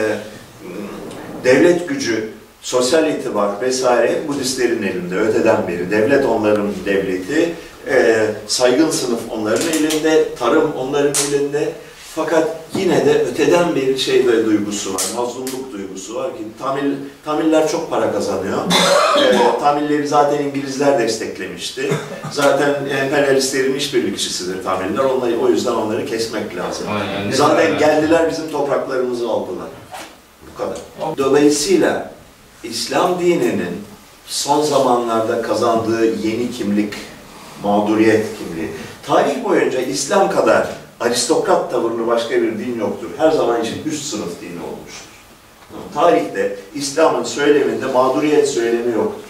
[1.43, 2.29] devlet gücü,
[2.65, 5.91] sosyal itibar vesaire Budistlerin elinde öteden beri.
[5.91, 7.55] Devlet onların devleti,
[7.87, 11.71] e, saygın sınıf onların elinde, tarım onların elinde.
[12.15, 16.91] Fakat yine de öteden beri şey ve duygusu var, mazlumluk duygusu var ki Tamil,
[17.25, 18.57] Tamiller çok para kazanıyor.
[19.15, 21.91] E, Tamilleri zaten İngilizler desteklemişti.
[22.31, 25.03] Zaten emperyalistlerin işbirlikçisidir Tamiller.
[25.03, 26.87] Onları, o yüzden onları kesmek lazım.
[26.89, 27.31] Aynen.
[27.31, 29.67] Zaten geldiler bizim topraklarımızı aldılar.
[30.53, 30.77] Bu kadar.
[31.17, 32.14] Dolayısıyla
[32.69, 33.81] İslam dininin
[34.27, 36.93] son zamanlarda kazandığı yeni kimlik,
[37.63, 38.69] mağduriyet kimliği.
[39.05, 40.67] Tarih boyunca İslam kadar
[40.99, 43.09] aristokrat tavırlı başka bir din yoktur.
[43.17, 45.05] Her zaman için üst sınıf dini olmuştur.
[45.93, 49.29] Tarihte İslam'ın söyleminde mağduriyet söylemi yoktur.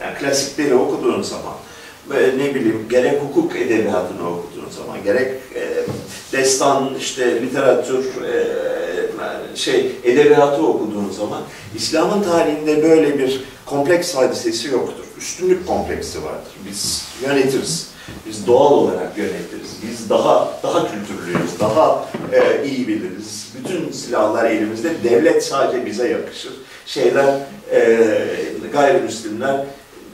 [0.00, 1.54] Yani klasikleri okuduğun zaman,
[2.10, 5.84] ne bileyim gerek hukuk edebiyatını okuduğun zaman, gerek e,
[6.32, 8.87] destan, işte literatür, e,
[9.54, 11.42] şey edebiyatı okuduğun zaman
[11.76, 15.04] İslam'ın tarihinde böyle bir kompleks hadisesi yoktur.
[15.18, 16.52] Üstünlük kompleksi vardır.
[16.68, 17.90] Biz yönetiriz.
[18.26, 19.70] Biz doğal olarak yönetiriz.
[19.82, 23.52] Biz daha daha kültürlüyüz, daha e, iyi biliriz.
[23.58, 25.04] Bütün silahlar elimizde.
[25.04, 26.52] Devlet sadece bize yakışır.
[26.86, 27.34] Şeyler,
[27.72, 28.08] e,
[28.72, 29.64] gayrimüslimler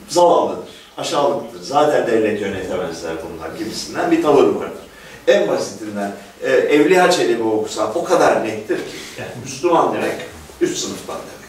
[0.09, 1.61] zavallıdır, aşağılıktır.
[1.61, 4.85] Zaten devlet yönetemezler bunlar gibisinden bir tavır vardır.
[5.27, 6.11] En basitinden
[6.43, 8.97] e, Evliya Çelebi okusan o kadar nettir ki.
[9.19, 10.15] Yani Müslüman demek
[10.61, 11.45] üst sınıftan demek.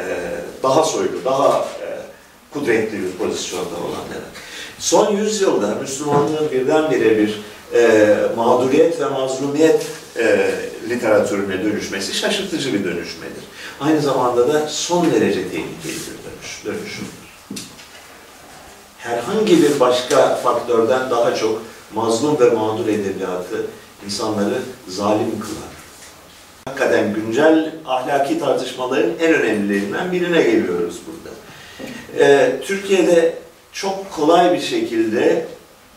[0.00, 0.30] E,
[0.62, 1.88] daha soylu, daha e,
[2.52, 4.30] kudretli bir pozisyonda olan demek.
[4.78, 7.40] Son yüzyılda Müslümanlığın birdenbire bir
[7.74, 9.86] e, mağduriyet ve mazlumiyet
[10.16, 10.50] e,
[10.88, 13.44] literatürüne dönüşmesi şaşırtıcı bir dönüşmedir.
[13.80, 17.20] Aynı zamanda da son derece tehlikeli bir dönüş, dönüşümdür.
[18.98, 21.62] Herhangi bir başka faktörden daha çok
[21.94, 23.66] mazlum ve mağdur edebiyatı
[24.04, 25.70] insanları zalim kılar.
[26.64, 31.36] Hakikaten güncel ahlaki tartışmaların en önemlilerinden birine geliyoruz burada.
[32.18, 33.34] Ee, Türkiye'de
[33.72, 35.46] çok kolay bir şekilde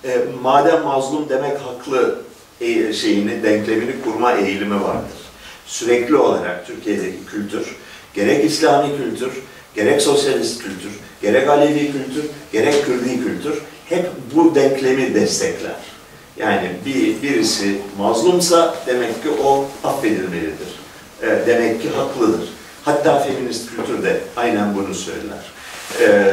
[0.05, 2.19] e, madem mazlum demek haklı
[2.61, 5.17] e, şeyini, denklemini kurma eğilimi vardır.
[5.65, 7.75] Sürekli olarak Türkiye'deki kültür,
[8.13, 9.31] gerek İslami kültür,
[9.75, 10.91] gerek sosyalist kültür,
[11.21, 15.75] gerek Alevi kültür, gerek Kürdi kültür hep bu denklemi destekler.
[16.38, 20.67] Yani bir, birisi mazlumsa demek ki o affedilmelidir.
[21.21, 22.49] E, demek ki haklıdır.
[22.86, 25.53] Hatta feminist kültür de aynen bunu söyler.
[26.01, 26.31] E,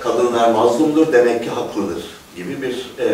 [0.00, 2.04] kadınlar mazlumdur demek ki haklıdır
[2.36, 3.08] gibi bir e,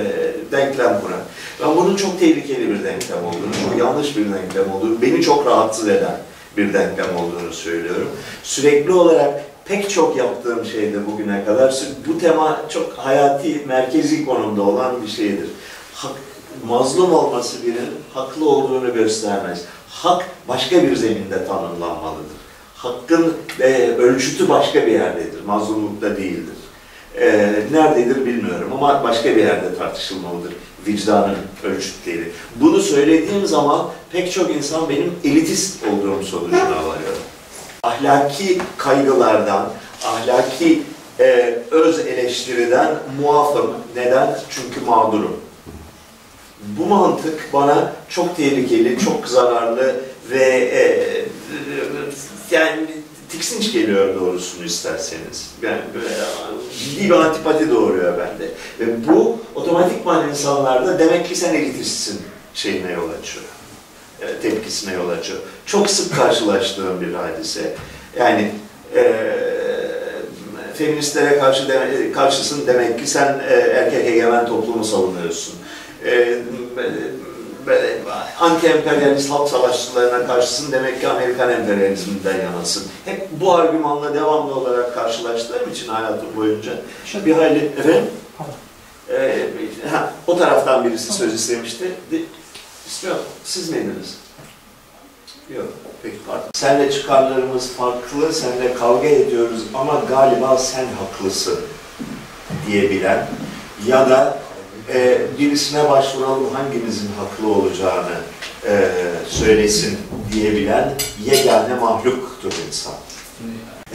[0.53, 1.21] denklem kurar.
[1.63, 5.89] Ben bunun çok tehlikeli bir denklem olduğunu, çok yanlış bir denklem olduğunu, beni çok rahatsız
[5.89, 6.19] eden
[6.57, 8.09] bir denklem olduğunu söylüyorum.
[8.43, 15.03] Sürekli olarak pek çok yaptığım şeyde bugüne kadar bu tema çok hayati, merkezi konumda olan
[15.03, 15.49] bir şeydir.
[15.95, 16.13] Hak,
[16.69, 19.65] mazlum olması birinin haklı olduğunu göstermez.
[19.89, 22.37] Hak başka bir zeminde tanımlanmalıdır.
[22.77, 26.55] Hakkın e, ölçütü başka bir yerdedir, mazlumlukta değildir.
[27.21, 30.53] E, nerededir bilmiyorum ama başka bir yerde tartışılmalıdır
[30.87, 32.31] vicdanın ölçütleri.
[32.57, 37.17] Bunu söylediğim zaman pek çok insan benim elitist olduğum sonucuna varıyor.
[37.95, 39.73] Ahlaki kaygılardan,
[40.05, 40.83] ahlaki
[41.21, 43.71] e, öz eleştiriden muafım.
[43.97, 44.39] Neden?
[44.51, 45.37] Çünkü mağdurum.
[46.61, 49.97] Bu mantık bana çok tehlikeli, çok zararlı
[50.31, 51.15] ve e,
[52.51, 52.87] yani
[53.29, 55.51] tiksinç geliyor doğrusunu isterseniz.
[55.63, 56.09] Yani böyle
[56.79, 58.51] ciddi bir antipati doğuruyor bende.
[58.81, 62.23] Ve bu otomatikman insanlarda demek ki sen elitistsin
[62.55, 63.45] şeyine yol açıyor.
[64.21, 65.39] E, tepkisine yol açıyor.
[65.67, 67.75] Çok sık karşılaştığım bir hadise.
[68.19, 68.51] Yani
[68.95, 69.13] e,
[70.75, 75.55] feministlere karşı deme, karşısın demek ki sen e, erkek egemen toplumu savunuyorsun.
[76.05, 76.39] E,
[77.67, 77.99] böyle
[78.41, 82.83] anti-emperyalist halk savaşçılarına karşısın demek ki Amerikan emperyalizminden yanasın.
[83.05, 86.73] Hep bu argümanla devamlı olarak karşılaştığım için hayatım boyunca
[87.27, 88.11] bir hayli efendim
[89.11, 89.49] ee,
[89.91, 91.85] ha, o taraftan birisi söz istemişti.
[92.11, 92.17] De,
[92.87, 93.17] istiyor.
[93.45, 94.15] Siz miydiniz?
[95.51, 95.67] Yok.
[96.03, 96.49] Peki pardon.
[96.55, 101.61] Senle çıkarlarımız farklı, senle kavga ediyoruz ama galiba sen haklısın
[102.67, 103.27] diyebilen
[103.87, 104.39] ya da
[104.95, 108.17] e, birisine başvuralım hangimizin haklı olacağını
[108.67, 108.91] e,
[109.29, 109.99] söylesin
[110.33, 112.95] diyebilen yegane mahluktur insan.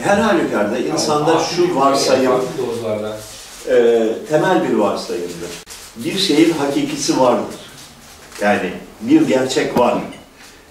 [0.00, 2.32] Her halükarda insanda şu varsayım
[3.68, 5.50] e, temel bir varsayımdır.
[5.96, 7.60] Bir şeyin hakikisi vardır.
[8.40, 9.98] Yani bir gerçek var.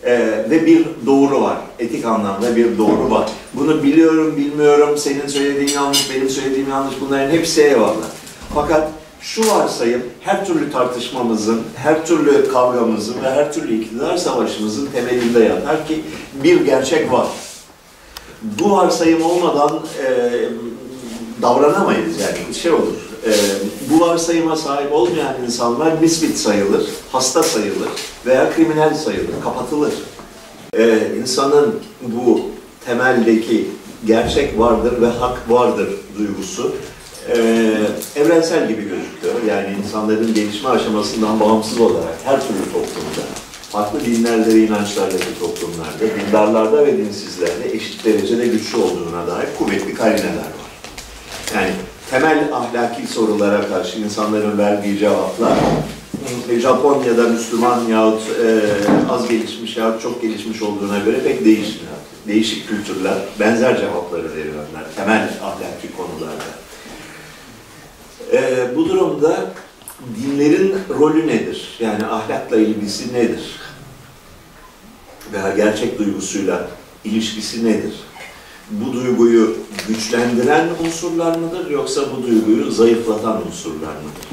[0.03, 0.19] E,
[0.49, 1.57] ve bir doğru var.
[1.79, 3.29] Etik anlamda bir doğru var.
[3.53, 8.07] Bunu biliyorum, bilmiyorum, senin söylediğin yanlış, benim söylediğim yanlış bunların hepsi eyvallah.
[8.55, 8.89] Fakat
[9.21, 15.87] şu varsayım her türlü tartışmamızın, her türlü kavgamızın ve her türlü iktidar savaşımızın temelinde yatar
[15.87, 16.01] ki
[16.43, 17.27] bir gerçek var.
[18.41, 20.31] Bu varsayım olmadan e,
[21.41, 23.08] davranamayız yani şey olur.
[23.25, 23.31] E,
[23.89, 27.89] bu varsayıma sahip olmayan insanlar misbit sayılır, hasta sayılır
[28.25, 29.93] veya kriminal sayılır, kapatılır.
[30.77, 32.41] E, insanın bu
[32.85, 33.67] temeldeki
[34.05, 36.75] gerçek vardır ve hak vardır duygusu
[37.27, 37.37] e,
[38.15, 39.43] evrensel gibi gözüküyor.
[39.49, 43.27] Yani insanların gelişme aşamasından bağımsız olarak her türlü toplumda,
[43.69, 50.35] farklı dinlerde ve inançlardaki toplumlarda, dindarlarda ve dinsizlerde eşit derecede güçlü olduğuna dair kuvvetli karineler
[50.35, 50.69] var.
[51.55, 51.71] Yani
[52.09, 55.57] temel ahlaki sorulara karşı insanların verdiği cevaplar
[56.49, 58.61] e, Japonya'da Müslüman yahut e,
[59.11, 61.93] az gelişmiş yahut çok gelişmiş olduğuna göre pek değişmiyor.
[62.27, 66.43] Değişik kültürler benzer cevapları veriyorlar temel ahlaki konularda.
[68.33, 69.53] E, bu durumda
[70.21, 71.77] dinlerin rolü nedir?
[71.79, 73.59] Yani ahlakla ilgisi nedir?
[75.33, 76.67] Veya gerçek duygusuyla
[77.03, 77.93] ilişkisi nedir?
[78.71, 79.55] Bu duyguyu
[79.87, 84.29] güçlendiren unsurlar mıdır yoksa bu duyguyu zayıflatan unsurlar mıdır?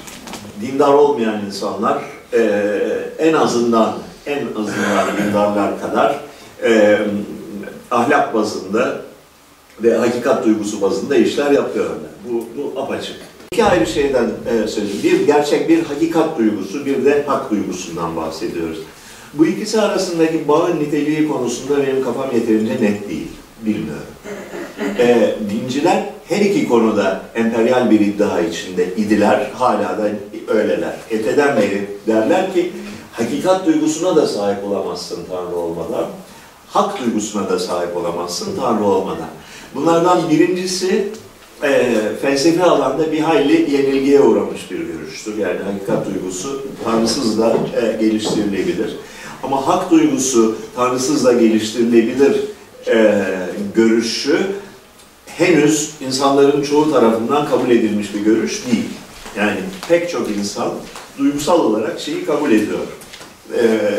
[0.61, 2.41] Dindar olmayan insanlar e,
[3.19, 6.21] en azından en azından dindarlar kadar
[6.65, 6.99] e,
[7.91, 9.01] ahlak bazında
[9.83, 12.11] ve hakikat duygusu bazında işler yapıyorlar.
[12.31, 13.17] Bu, bu apaçık.
[13.53, 15.01] İki ayrı şeyden e, söyleyeyim.
[15.03, 18.79] Bir gerçek bir hakikat duygusu, bir de hak duygusundan bahsediyoruz.
[19.35, 23.29] Bu ikisi arasındaki bağın niteliği konusunda benim kafam yeterince net değil.
[23.61, 24.07] Bilmiyorum.
[24.99, 30.11] E, dinciler her iki konuda emperyal bir iddia içinde idiler, hala da
[30.49, 30.97] öyleler.
[31.11, 32.73] Eteden beri derler ki
[33.13, 36.07] hakikat duygusuna da sahip olamazsın Tanrı olmadan,
[36.69, 39.29] hak duygusuna da sahip olamazsın Tanrı olmadan.
[39.75, 41.09] Bunlardan birincisi
[41.63, 41.93] e,
[42.23, 45.39] felsefi alanda bir hayli yenilgiye uğramış bir görüştür.
[45.39, 48.97] Yani hakikat duygusu tanrısız da e, geliştirilebilir.
[49.43, 52.56] Ama hak duygusu tanrısız da geliştirilebilir
[52.89, 53.25] e,
[53.75, 54.39] görüşü
[55.27, 58.89] henüz insanların çoğu tarafından kabul edilmiş bir görüş değil.
[59.37, 59.57] Yani
[59.89, 60.73] pek çok insan
[61.19, 62.79] duygusal olarak şeyi kabul ediyor.
[63.55, 63.91] E,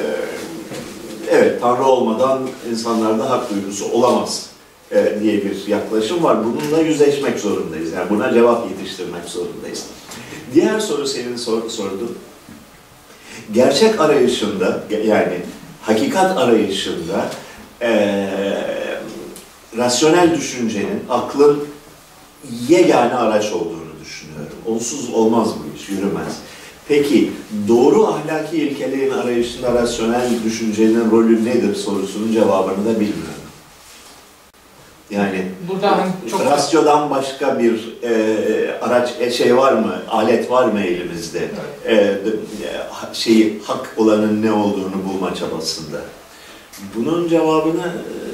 [1.29, 2.39] evet, Tanrı olmadan
[2.71, 4.49] insanlarda hak duygusu olamaz
[4.91, 6.37] e, diye bir yaklaşım var.
[6.45, 7.93] Bununla yüzleşmek zorundayız.
[7.93, 9.85] Yani buna cevap yetiştirmek zorundayız.
[10.53, 12.17] Diğer soru senin sor, sordun.
[13.53, 15.41] Gerçek arayışında, yani
[15.81, 17.29] hakikat arayışında
[17.81, 17.89] e,
[19.77, 21.63] rasyonel düşüncenin, aklın
[22.69, 24.57] yegane araç olduğunu düşünüyorum.
[24.65, 26.33] Onsuz olmaz bu iş, yürümez.
[26.87, 27.31] Peki
[27.67, 33.33] doğru ahlaki ilkelerin arayışında rasyonel düşüncenin rolü nedir sorusunun cevabını da bilmiyorum.
[35.09, 39.95] Yani Burada hani çok rasyodan başka bir e, araç e, şey var mı?
[40.09, 41.47] Alet var mı elimizde?
[41.85, 42.15] E, de-
[42.63, 45.97] e, ha- şeyi hak olanın ne olduğunu bulma çabasında.
[46.95, 48.26] Bunun cevabını e,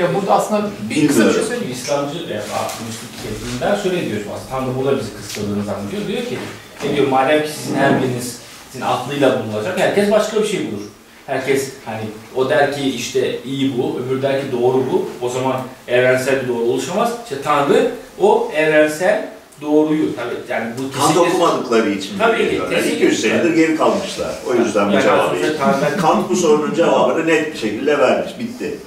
[0.00, 1.48] ya burada aslında bir kısa bir şey Bilmiyorum.
[1.48, 1.72] söyleyeyim.
[1.72, 2.18] İslamcı
[2.64, 4.50] aklımızlık kendinden şöyle diyor aslında.
[4.50, 6.02] Tam da burada bizi kıskandığını zannediyor.
[6.08, 6.38] Diyor ki,
[6.84, 8.38] ne diyor madem ki sizin her biriniz
[8.72, 10.82] sizin aklıyla bulunacak, herkes başka bir şey bulur.
[11.26, 12.00] Herkes hani
[12.36, 15.08] o der ki işte iyi bu, öbür der ki doğru bu.
[15.22, 15.56] O zaman
[15.88, 17.12] evrensel bir doğru oluşamaz.
[17.24, 17.90] İşte Tanrı
[18.20, 19.28] o evrensel
[19.60, 22.54] doğruyu tabii yani bu Kant kesinlikle- okumadıkları için Tabii ki.
[22.54, 22.96] Yani kesinlikle.
[22.96, 24.34] 200 senedir geri kalmışlar.
[24.50, 25.28] O yüzden bu Yani cevabı.
[25.28, 28.32] sonuçta Tanrı'dan Kant bu sorunun cevabını net bir şekilde vermiş.
[28.38, 28.78] Bitti.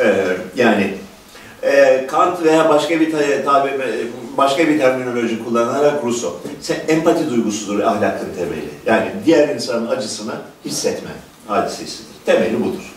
[0.00, 0.14] Ee,
[0.56, 0.94] yani
[1.62, 3.70] e, Kant veya başka bir ta- tabi
[4.36, 6.36] başka bir terminoloji kullanarak Rousseau.
[6.60, 8.68] Sen, empati duygusudur ahlakın temeli.
[8.86, 10.32] Yani diğer insanın acısını
[10.64, 11.10] hissetme
[11.46, 12.06] hadisesidir.
[12.26, 12.94] Temeli budur.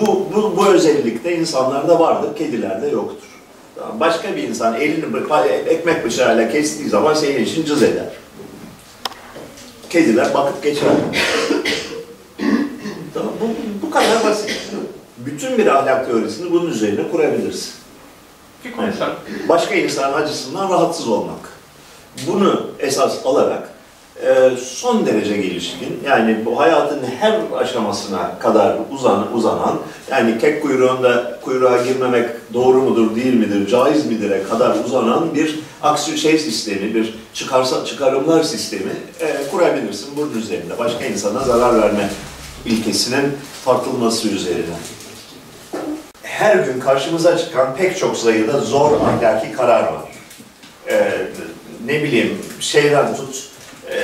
[0.00, 3.28] Bu, bu, bu özellik de insanlarda vardır, kedilerde yoktur.
[4.00, 5.04] Başka bir insan elini
[5.66, 8.06] ekmek bıçağıyla kestiği zaman senin için cız eder.
[9.90, 10.88] Kediler bakıp geçer.
[13.14, 13.46] Tamam, bu,
[13.86, 14.50] bu kadar basit.
[15.38, 17.72] Bütün bir ahlak teorisini bunun üzerine kurabilirsin.
[18.64, 19.14] Bir konuşalım.
[19.48, 21.38] Başka insanın acısından rahatsız olmak.
[22.26, 23.70] Bunu esas alarak
[24.26, 29.78] e, son derece gelişkin, yani bu hayatın her aşamasına kadar uzan, uzanan,
[30.10, 36.18] yani kek kuyruğunda kuyruğa girmemek doğru mudur, değil midir, caiz midir'e kadar uzanan bir aksi
[36.18, 40.78] şey sistemi, bir çıkarsa, çıkarımlar sistemi e, kurabilirsin bunun üzerinde.
[40.78, 42.10] Başka insana zarar verme
[42.66, 43.32] ilkesinin
[43.64, 44.74] tartılması üzerine
[46.38, 50.02] her gün karşımıza çıkan pek çok sayıda zor ahlaki karar var.
[50.88, 51.10] Ee,
[51.86, 53.48] ne bileyim şeyden tut,
[53.90, 53.96] e,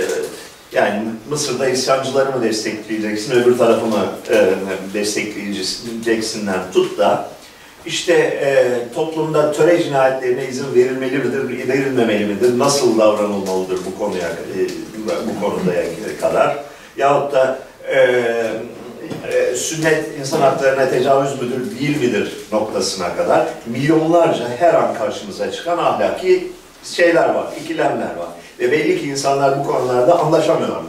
[0.73, 4.51] yani Mısır'da isyancıları mı destekleyeceksin, öbür tarafı mı e,
[4.95, 7.29] destekleyeceksinler tut da
[7.87, 14.59] işte e, toplumda töre cinayetlerine izin verilmeli midir, verilmemeli midir, nasıl davranılmalıdır bu konuya e,
[15.07, 15.73] bu konuda
[16.21, 16.65] kadar
[16.97, 17.59] yahut da
[17.95, 18.25] e,
[19.33, 25.79] e, sünnet insan haklarına tecavüz müdür değil midir noktasına kadar milyonlarca her an karşımıza çıkan
[25.79, 26.53] ahlaki
[26.85, 28.29] şeyler var, ikilemler var.
[28.61, 30.83] Ve belli ki insanlar bu konularda anlaşamıyorlar.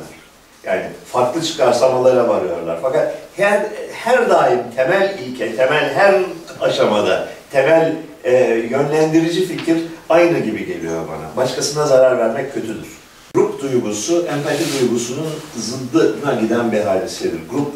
[0.63, 2.80] Yani farklı çıkarsamalara varıyorlar.
[2.82, 3.61] Fakat her,
[3.93, 6.16] her daim temel ilke, temel her
[6.61, 8.34] aşamada temel e,
[8.72, 9.78] yönlendirici fikir
[10.09, 11.45] aynı gibi geliyor bana.
[11.45, 12.88] Başkasına zarar vermek kötüdür.
[13.34, 17.39] Grup duygusu, empati duygusunun zıddına giden bir hadisedir.
[17.51, 17.72] Grup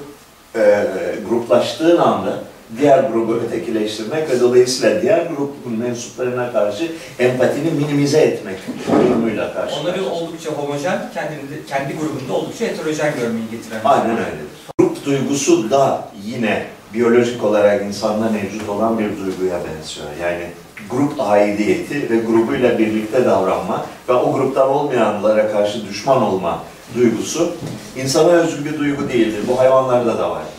[0.56, 0.86] e,
[1.30, 2.40] gruplaştığın anda
[2.78, 8.56] diğer grubu ötekileştirmek ve dolayısıyla diğer grubun mensuplarına karşı empatini minimize etmek
[8.88, 9.76] durumuyla karşı.
[9.82, 13.80] Onları oldukça homojen, kendini, kendi grubunda oldukça heterojen görmeyi getiren.
[13.86, 14.42] Aynen öyle.
[14.80, 20.08] Grup duygusu da yine biyolojik olarak insanda mevcut olan bir duyguya benziyor.
[20.22, 20.44] Yani
[20.90, 26.64] grup aidiyeti ve grubuyla birlikte davranma ve o gruptan olmayanlara karşı düşman olma
[26.96, 27.52] duygusu
[27.98, 29.42] insana özgü bir duygu değildir.
[29.48, 30.50] Bu hayvanlarda da vardır.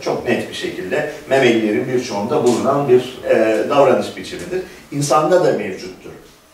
[0.00, 4.62] Çok net bir şekilde memelilerin birçoğunda bulunan bir e, davranış biçimidir.
[4.92, 6.10] İnsanda da mevcuttur.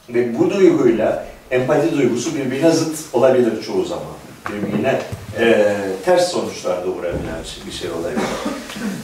[0.08, 4.04] Ve bu duyguyla empati duygusu birbirine zıt olabilir çoğu zaman.
[4.48, 5.00] Birbirine
[5.38, 8.22] e, ters sonuçlar doğurabilen bir şey olabilir.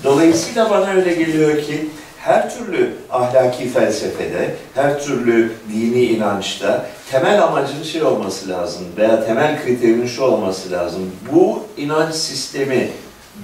[0.04, 1.88] Dolayısıyla bana öyle geliyor ki
[2.24, 9.64] her türlü ahlaki felsefede, her türlü dini inançta temel amacın şey olması lazım veya temel
[9.64, 11.10] kriterinin şu olması lazım.
[11.32, 12.90] Bu inanç sistemi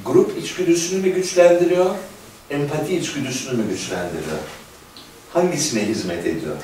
[0.04, 1.90] grup içgüdüsünü mü güçlendiriyor,
[2.50, 4.38] empati içgüdüsünü mü güçlendiriyor?
[5.32, 6.56] Hangisine hizmet ediyor?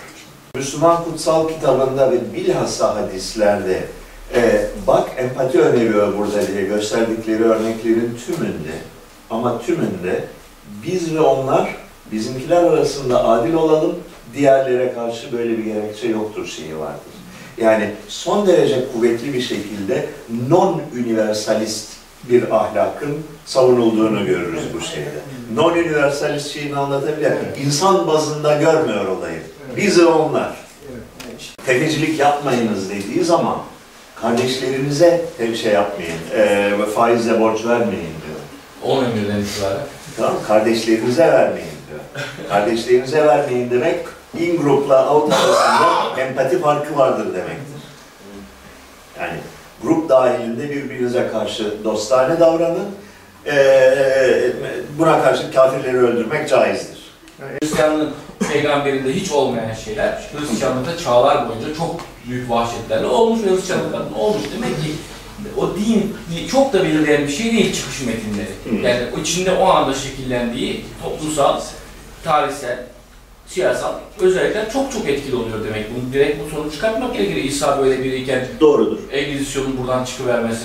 [0.55, 3.85] Müslüman kutsal kitabında ve bilhassa hadislerde
[4.35, 8.73] e, bak empati öneriyor burada diye gösterdikleri örneklerin tümünde
[9.31, 10.25] ama tümünde
[10.87, 13.95] biz ve onlar bizimkiler arasında adil olalım,
[14.35, 17.17] diğerlere karşı böyle bir gerekçe yoktur şeyi vardır.
[17.59, 20.07] Yani son derece kuvvetli bir şekilde
[20.49, 21.87] non-universalist
[22.31, 25.21] bir ahlakın savunulduğunu görürüz bu şeyde.
[25.55, 27.67] Non-universalist şeyini anlatabilir miyim?
[27.67, 29.41] İnsan bazında görmüyor olayı.
[29.77, 30.57] Biz ve onlar.
[31.67, 33.57] Tefecilik yapmayınız dediği zaman
[34.15, 38.37] kardeşlerinize bir şey yapmayın, e, faizle borç vermeyin diyor.
[38.83, 39.87] 10 emirden itibaren.
[40.17, 40.35] Tamam?
[40.49, 41.76] Kardeşlerinize vermeyin.
[42.49, 44.05] Kardeşlerinize vermeyin demek
[44.39, 47.83] in grupla out arasında empati farkı vardır demektir.
[49.21, 49.39] Yani
[49.83, 52.89] grup dahilinde birbirinize karşı dostane davranın.
[53.47, 54.53] Ee,
[54.99, 56.99] buna karşı kafirleri öldürmek caizdir.
[57.41, 58.13] Hristiyanlığın
[58.53, 64.43] peygamberinde hiç olmayan şeyler Hristiyanlıkta çağlar boyunca çok büyük vahşetlerle olmuş ve Hristiyanlıkta olmuş.
[64.57, 64.93] Demek ki
[65.57, 66.17] o din
[66.51, 68.85] çok da belirleyen bir şey değil çıkış metinleri.
[68.87, 71.61] Yani içinde o anda şekillendiği toplumsal,
[72.27, 72.79] tarihsel,
[73.47, 75.87] siyasal özellikler çok çok etkili oluyor demek.
[75.95, 77.45] Bunu direkt bu sonuç çıkartmak gerekir.
[77.45, 78.99] İsa böyle biriyken Doğrudur.
[79.13, 80.65] Engizisyon'un buradan çıkıvermesi.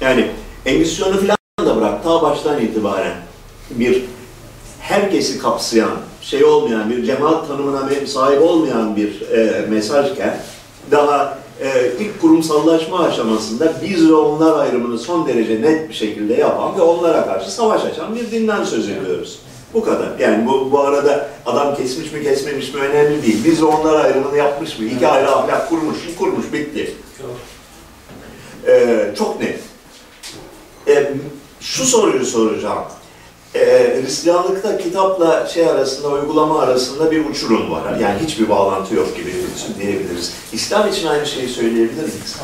[0.00, 0.30] Yani
[0.66, 3.14] Engizisyonu falan da bırak, ta baştan itibaren
[3.70, 4.04] bir
[4.80, 5.90] herkesi kapsayan,
[6.20, 10.40] şey olmayan, bir cemaat tanımına sahip olmayan bir e, mesajken
[10.90, 16.78] daha e, ilk kurumsallaşma aşamasında biz ve onlar ayrımını son derece net bir şekilde yapan
[16.78, 19.38] ve onlara karşı savaş açan bir dinden söz ediyoruz.
[19.76, 20.18] Bu kadar.
[20.18, 23.44] Yani bu, bu arada adam kesmiş mi kesmemiş mi önemli değil.
[23.44, 24.84] Biz onlar ayrımını yapmış mı?
[24.84, 26.10] İki ayrı ahlak kurmuş mu?
[26.18, 26.94] Kurmuş, bitti.
[28.66, 29.60] Ee, çok net.
[30.88, 31.12] Ee,
[31.60, 32.84] şu soruyu soracağım.
[33.54, 37.98] Ee, Hristiyanlıkta kitapla şey arasında, uygulama arasında bir uçurum var.
[38.00, 39.32] Yani hiçbir bağlantı yok gibi
[39.80, 40.32] diyebiliriz.
[40.52, 42.36] İslam için aynı şeyi söyleyebilir miyiz?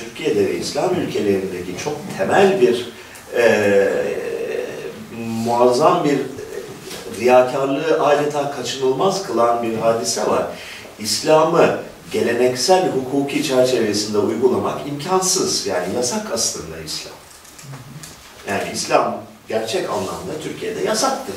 [0.00, 2.92] Türkiye'de ve İslam ülkelerindeki çok temel bir
[3.36, 4.31] e,
[5.44, 6.18] muazzam bir
[7.20, 10.46] riyakarlığı adeta kaçınılmaz kılan bir hadise var.
[10.98, 11.78] İslam'ı
[12.12, 15.66] geleneksel hukuki çerçevesinde uygulamak imkansız.
[15.66, 17.14] Yani yasak aslında İslam.
[18.48, 21.34] Yani İslam gerçek anlamda Türkiye'de yasaktır.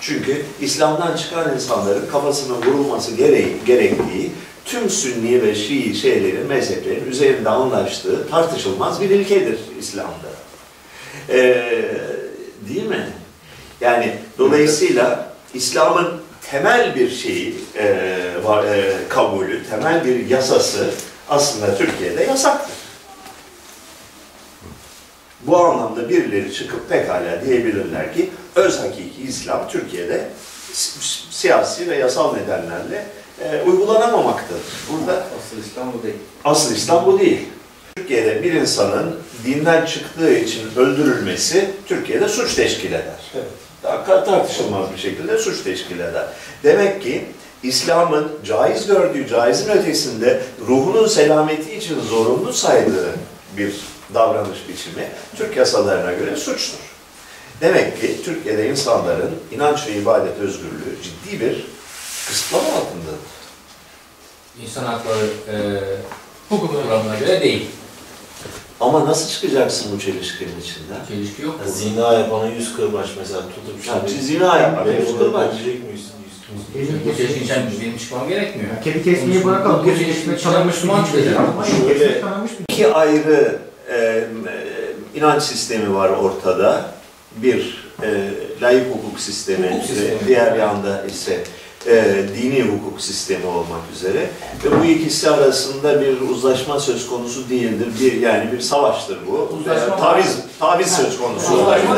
[0.00, 4.32] Çünkü İslam'dan çıkan insanların kafasının vurulması gereği, gerektiği
[4.64, 10.28] tüm Sünni ve Şii şeylerin, mezheplerin üzerinde anlaştığı tartışılmaz bir ilkedir İslam'da.
[11.28, 11.98] Ee,
[12.68, 13.08] değil mi?
[13.80, 16.08] Yani dolayısıyla İslam'ın
[16.50, 17.96] temel bir şeyi e,
[18.44, 20.90] var, e, kabulü, temel bir yasası
[21.28, 22.74] aslında Türkiye'de yasaktır.
[25.42, 30.28] Bu anlamda birileri çıkıp pekala diyebilirler ki öz hakiki İslam Türkiye'de
[30.72, 31.00] si-
[31.30, 33.06] siyasi ve yasal nedenlerle
[33.44, 34.62] e, uygulanamamaktadır.
[34.92, 36.14] Burada Asıl İslam bu değil.
[36.44, 37.48] Asıl İslam bu değil.
[37.96, 43.30] Türkiye'de bir insanın dinden çıktığı için öldürülmesi Türkiye'de suç teşkil eder.
[43.34, 43.44] Evet.
[43.82, 46.26] Tartışılmaz bir şekilde suç teşkil eder.
[46.64, 47.24] Demek ki
[47.62, 53.14] İslam'ın caiz gördüğü, caizin ötesinde ruhunun selameti için zorunlu saydığı
[53.56, 53.74] bir
[54.14, 56.78] davranış biçimi Türk yasalarına göre suçtur.
[57.60, 61.66] Demek ki Türkiye'de insanların inanç ve ibadet özgürlüğü ciddi bir
[62.26, 63.38] kısıtlama altındadır.
[64.62, 65.56] İnsan hakları e,
[66.48, 67.66] Hukukuna kuramına göre değil.
[68.80, 71.06] Ama nasıl çıkacaksın bu çelişkinin içinden?
[71.08, 71.60] Çelişki yok.
[71.66, 75.48] Ya Zina yapana yüz kırbaç mesela tutup Ya şimdi zina Benim yüz kırbaç.
[75.54, 76.00] öldürecek miyiz?
[77.06, 78.70] Bu çelişki için benim çıkmam gerekmiyor.
[78.84, 79.80] Kedi kesmeyi bırakalım.
[79.80, 81.40] Bu Kedi çelişki kesmek içinden tanınmış bir Müslüman çıkacak.
[81.88, 82.22] Şöyle-
[82.68, 83.58] İki ayrı
[83.90, 84.24] e, e,
[85.14, 86.84] inanç sistemi var ortada.
[87.36, 88.30] Bir e,
[88.62, 90.18] laik hukuk sistemi, Hukuk sistemi.
[90.26, 91.44] diğer yanda ise
[91.86, 94.30] e, dini hukuk sistemi olmak üzere.
[94.64, 97.88] Ve bu ikisi arasında bir uzlaşma söz konusu değildir.
[98.00, 99.56] Bir yani bir savaştır bu.
[99.56, 101.88] Uzlaşma E, taviz taviz söz konusu olabilir.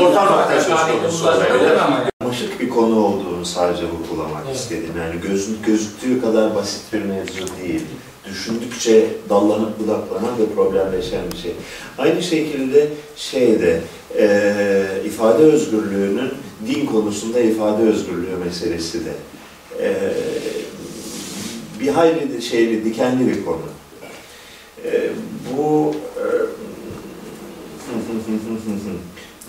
[0.00, 1.78] Orta nokta söz konusu olabilir.
[2.20, 4.56] Karmaşık bir konu olduğunu sadece vurgulamak Evet.
[4.56, 4.92] istedim.
[4.98, 7.82] Yani göz, gözüktüğü kadar basit bir mevzu değil.
[8.30, 11.52] Düşündükçe dallanıp budaklanan ve problemleşen bir şey.
[11.98, 13.80] Aynı şekilde şeyde
[14.18, 16.32] e, ifade özgürlüğünün
[16.66, 19.12] din konusunda ifade özgürlüğü meselesi de
[19.80, 20.12] e,
[21.80, 23.58] bir hayli de şeyli, dikenli bir konu.
[24.84, 25.10] E,
[25.56, 26.26] bu e,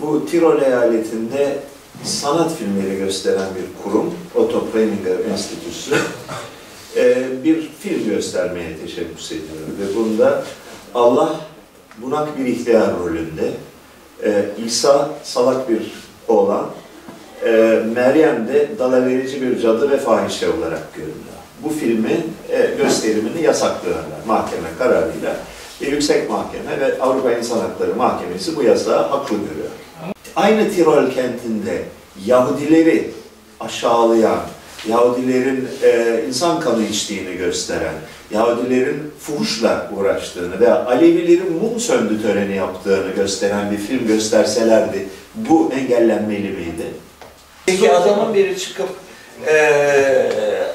[0.00, 1.58] bu Tirol eyaletinde
[2.04, 5.94] sanat filmleri gösteren bir kurum, Otto Preminger Enstitüsü,
[6.96, 9.44] e, bir film göstermeye teşebbüs ediyor.
[9.80, 10.44] Ve bunda
[10.94, 11.40] Allah
[11.98, 13.52] bunak bir ihtiyar rolünde,
[14.24, 15.92] e, İsa salak bir
[16.28, 16.70] oğlan,
[17.44, 17.50] e,
[17.94, 21.38] Meryem de dalaverici bir cadı ve fahişe olarak görünüyor.
[21.64, 25.36] Bu filmin e, gösterimini yasaklıyorlar mahkeme kararıyla.
[25.82, 29.68] Ve Yüksek Mahkeme ve Avrupa İnsan Hakları Mahkemesi bu yasağı haklı görüyor.
[30.36, 31.82] Aynı Tirol kentinde
[32.26, 33.10] Yahudileri
[33.60, 34.40] aşağılayan,
[34.88, 37.94] Yahudilerin e, insan kanı içtiğini gösteren,
[38.30, 46.50] Yahudilerin fuhuşla uğraştığını ve Alevilerin mum söndü töreni yaptığını gösteren bir film gösterselerdi bu engellenmeli
[46.50, 46.86] miydi?
[47.70, 48.88] Peki adamın biri çıkıp
[49.48, 49.72] e,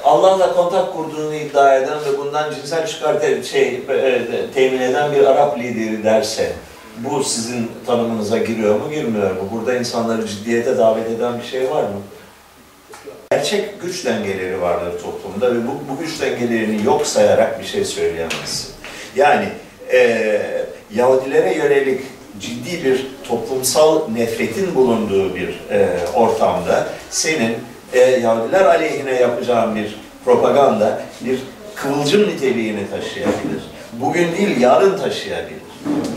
[0.04, 4.22] Allah'la kontak kurduğunu iddia eden ve bundan cinsel çıkar te- şey, e,
[4.54, 6.52] temin eden bir Arap lideri derse
[6.98, 9.50] bu sizin tanımınıza giriyor mu girmiyor mu?
[9.52, 12.02] Burada insanları ciddiyete davet eden bir şey var mı?
[13.32, 18.70] Gerçek güç dengeleri vardır toplumda ve bu, bu güç dengelerini yok sayarak bir şey söyleyemezsin.
[19.16, 19.46] Yani
[19.94, 20.42] e,
[20.96, 22.02] Yahudilere yönelik
[22.40, 27.58] ciddi bir toplumsal nefretin bulunduğu bir e, ortamda senin
[27.94, 31.40] e, Yahudiler aleyhine yapacağın bir propaganda, bir
[31.76, 33.64] kıvılcım niteliğini taşıyabilir.
[33.94, 35.64] Bugün değil, yarın taşıyabilir.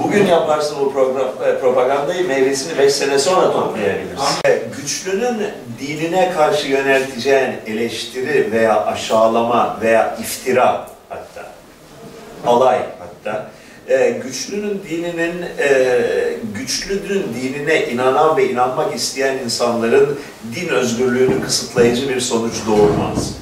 [0.05, 4.37] Bugün yaparsın bu program, e, propagandayı, meyvesini beş sene sonra toplayabilirsin.
[4.77, 5.43] Güçlünün
[5.81, 11.49] dinine karşı yönelteceğin eleştiri veya aşağılama veya iftira hatta,
[12.47, 13.47] alay hatta,
[13.89, 15.79] e, güçlünün dininin, e,
[16.55, 20.19] güçlünün dinine inanan ve inanmak isteyen insanların
[20.55, 23.35] din özgürlüğünü kısıtlayıcı bir sonuç doğurmaz.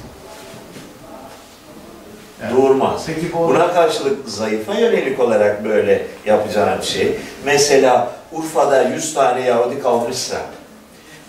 [2.41, 2.53] Evet.
[2.53, 3.03] Doğurmaz.
[3.05, 7.15] Peki bu Buna karşılık zayıfa yönelik olarak böyle yapacağın şey,
[7.45, 10.37] mesela Urfa'da 100 tane Yahudi kalmışsa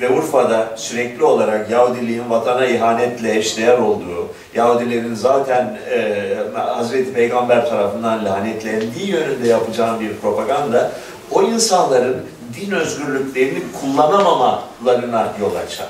[0.00, 8.24] ve Urfa'da sürekli olarak Yahudiliğin vatana ihanetle eşdeğer olduğu, Yahudilerin zaten e, Hazreti Peygamber tarafından
[8.24, 10.92] lanetlendiği yönünde yapacağın bir propaganda,
[11.30, 12.26] o insanların
[12.60, 15.88] din özgürlüklerini kullanamamalarına yol açar.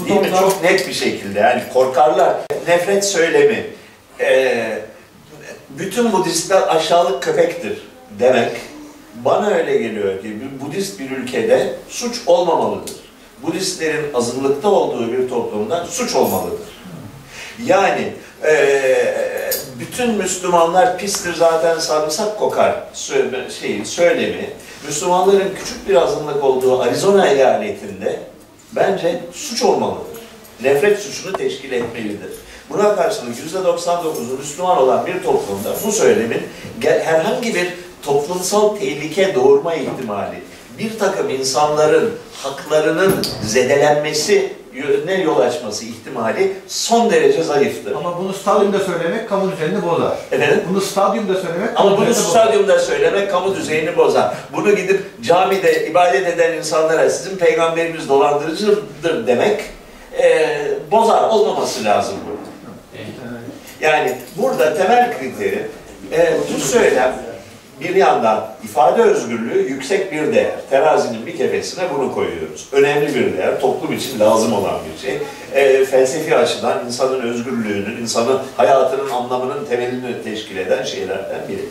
[0.00, 0.30] bu Değil mi?
[0.40, 2.34] Çok net bir şekilde yani korkarlar.
[2.68, 3.66] Nefret söylemi,
[4.20, 4.78] eee,
[5.70, 7.88] bütün Budistler aşağılık köpektir
[8.18, 8.50] demek
[9.14, 12.94] bana öyle geliyor ki bir Budist bir ülkede suç olmamalıdır.
[13.42, 16.68] Budistlerin azınlıkta olduğu bir toplumda suç olmalıdır.
[17.64, 18.12] Yani
[18.44, 19.50] eee,
[19.80, 22.84] bütün Müslümanlar pistir zaten sarımsak kokar
[23.60, 24.50] şeyi, söylemi,
[24.86, 28.20] Müslümanların küçük bir azınlık olduğu Arizona eyaletinde
[28.72, 30.22] bence suç olmalıdır.
[30.62, 32.30] Nefret suçunu teşkil etmelidir.
[32.70, 36.42] Buna karşılık %99'u Müslüman olan bir toplumda bu söylemin
[36.82, 37.68] herhangi bir
[38.02, 40.42] toplumsal tehlike doğurma ihtimali,
[40.78, 44.52] bir takım insanların haklarının zedelenmesi
[45.06, 47.94] ne yol açması ihtimali son derece zayıftır.
[47.94, 50.12] Ama bunu stadyumda söylemek kamu düzenini bozar.
[50.32, 50.64] Efendim?
[50.70, 52.30] Bunu stadyumda söylemek Ama bunu düzenini bozar.
[52.30, 54.34] stadyumda söylemek kamu düzeyini bozar.
[54.56, 59.60] Bunu gidip camide ibadet eden insanlara sizin peygamberimiz dolandırıcıdır demek
[60.22, 60.48] e,
[60.90, 61.22] bozar.
[61.22, 62.42] Olmaması lazım bu.
[63.84, 65.66] Yani burada temel kriteri
[66.12, 67.12] e, bu söylem
[67.84, 70.54] bir yandan ifade özgürlüğü yüksek bir değer.
[70.70, 72.68] Terazinin bir kefesine bunu koyuyoruz.
[72.72, 75.18] Önemli bir değer, toplum için lazım olan bir şey.
[75.54, 81.64] E, felsefi açıdan insanın özgürlüğünün, insanın hayatının anlamının temelini teşkil eden şeylerden biri.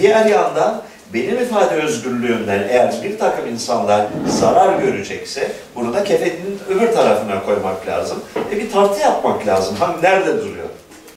[0.00, 0.82] Diğer yandan
[1.14, 7.86] benim ifade özgürlüğümden eğer bir takım insanlar zarar görecekse bunu da kefenin öbür tarafına koymak
[7.86, 8.18] lazım.
[8.52, 9.76] E, bir tartı yapmak lazım.
[9.78, 10.66] Hangi nerede duruyor?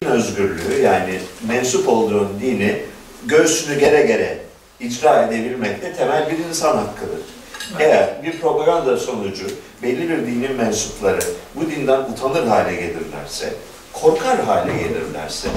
[0.05, 2.75] Özgürlüğü yani mensup olduğun dini
[3.25, 4.37] göğsünü gere gere
[4.79, 7.19] icra edebilmek de temel bir insan hakkıdır.
[7.79, 9.45] Eğer bir propaganda sonucu
[9.83, 11.19] belli bir dinin mensupları
[11.55, 13.53] bu dinden utanır hale gelirlerse,
[13.93, 15.49] korkar hale gelirlerse,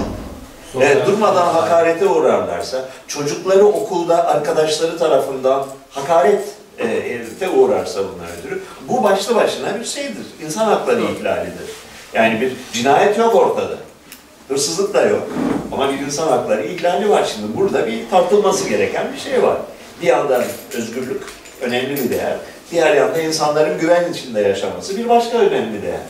[0.81, 9.81] e, durmadan hakarete uğrarlarsa, çocukları okulda arkadaşları tarafından hakarete uğrarsa bunlar ötürü, bu başlı başına
[9.81, 10.27] bir şeydir.
[10.45, 11.71] İnsan hakları ihlalidir.
[12.15, 13.77] Yani bir cinayet yok ortada.
[14.49, 15.29] Hırsızlık da yok.
[15.73, 17.57] Ama bir insan hakları ihlali var şimdi.
[17.57, 19.57] Burada bir tartılması gereken bir şey var.
[20.03, 21.23] Bir yandan özgürlük
[21.61, 22.37] önemli bir değer.
[22.71, 26.01] Diğer yanda insanların güven içinde yaşaması bir başka önemli değer.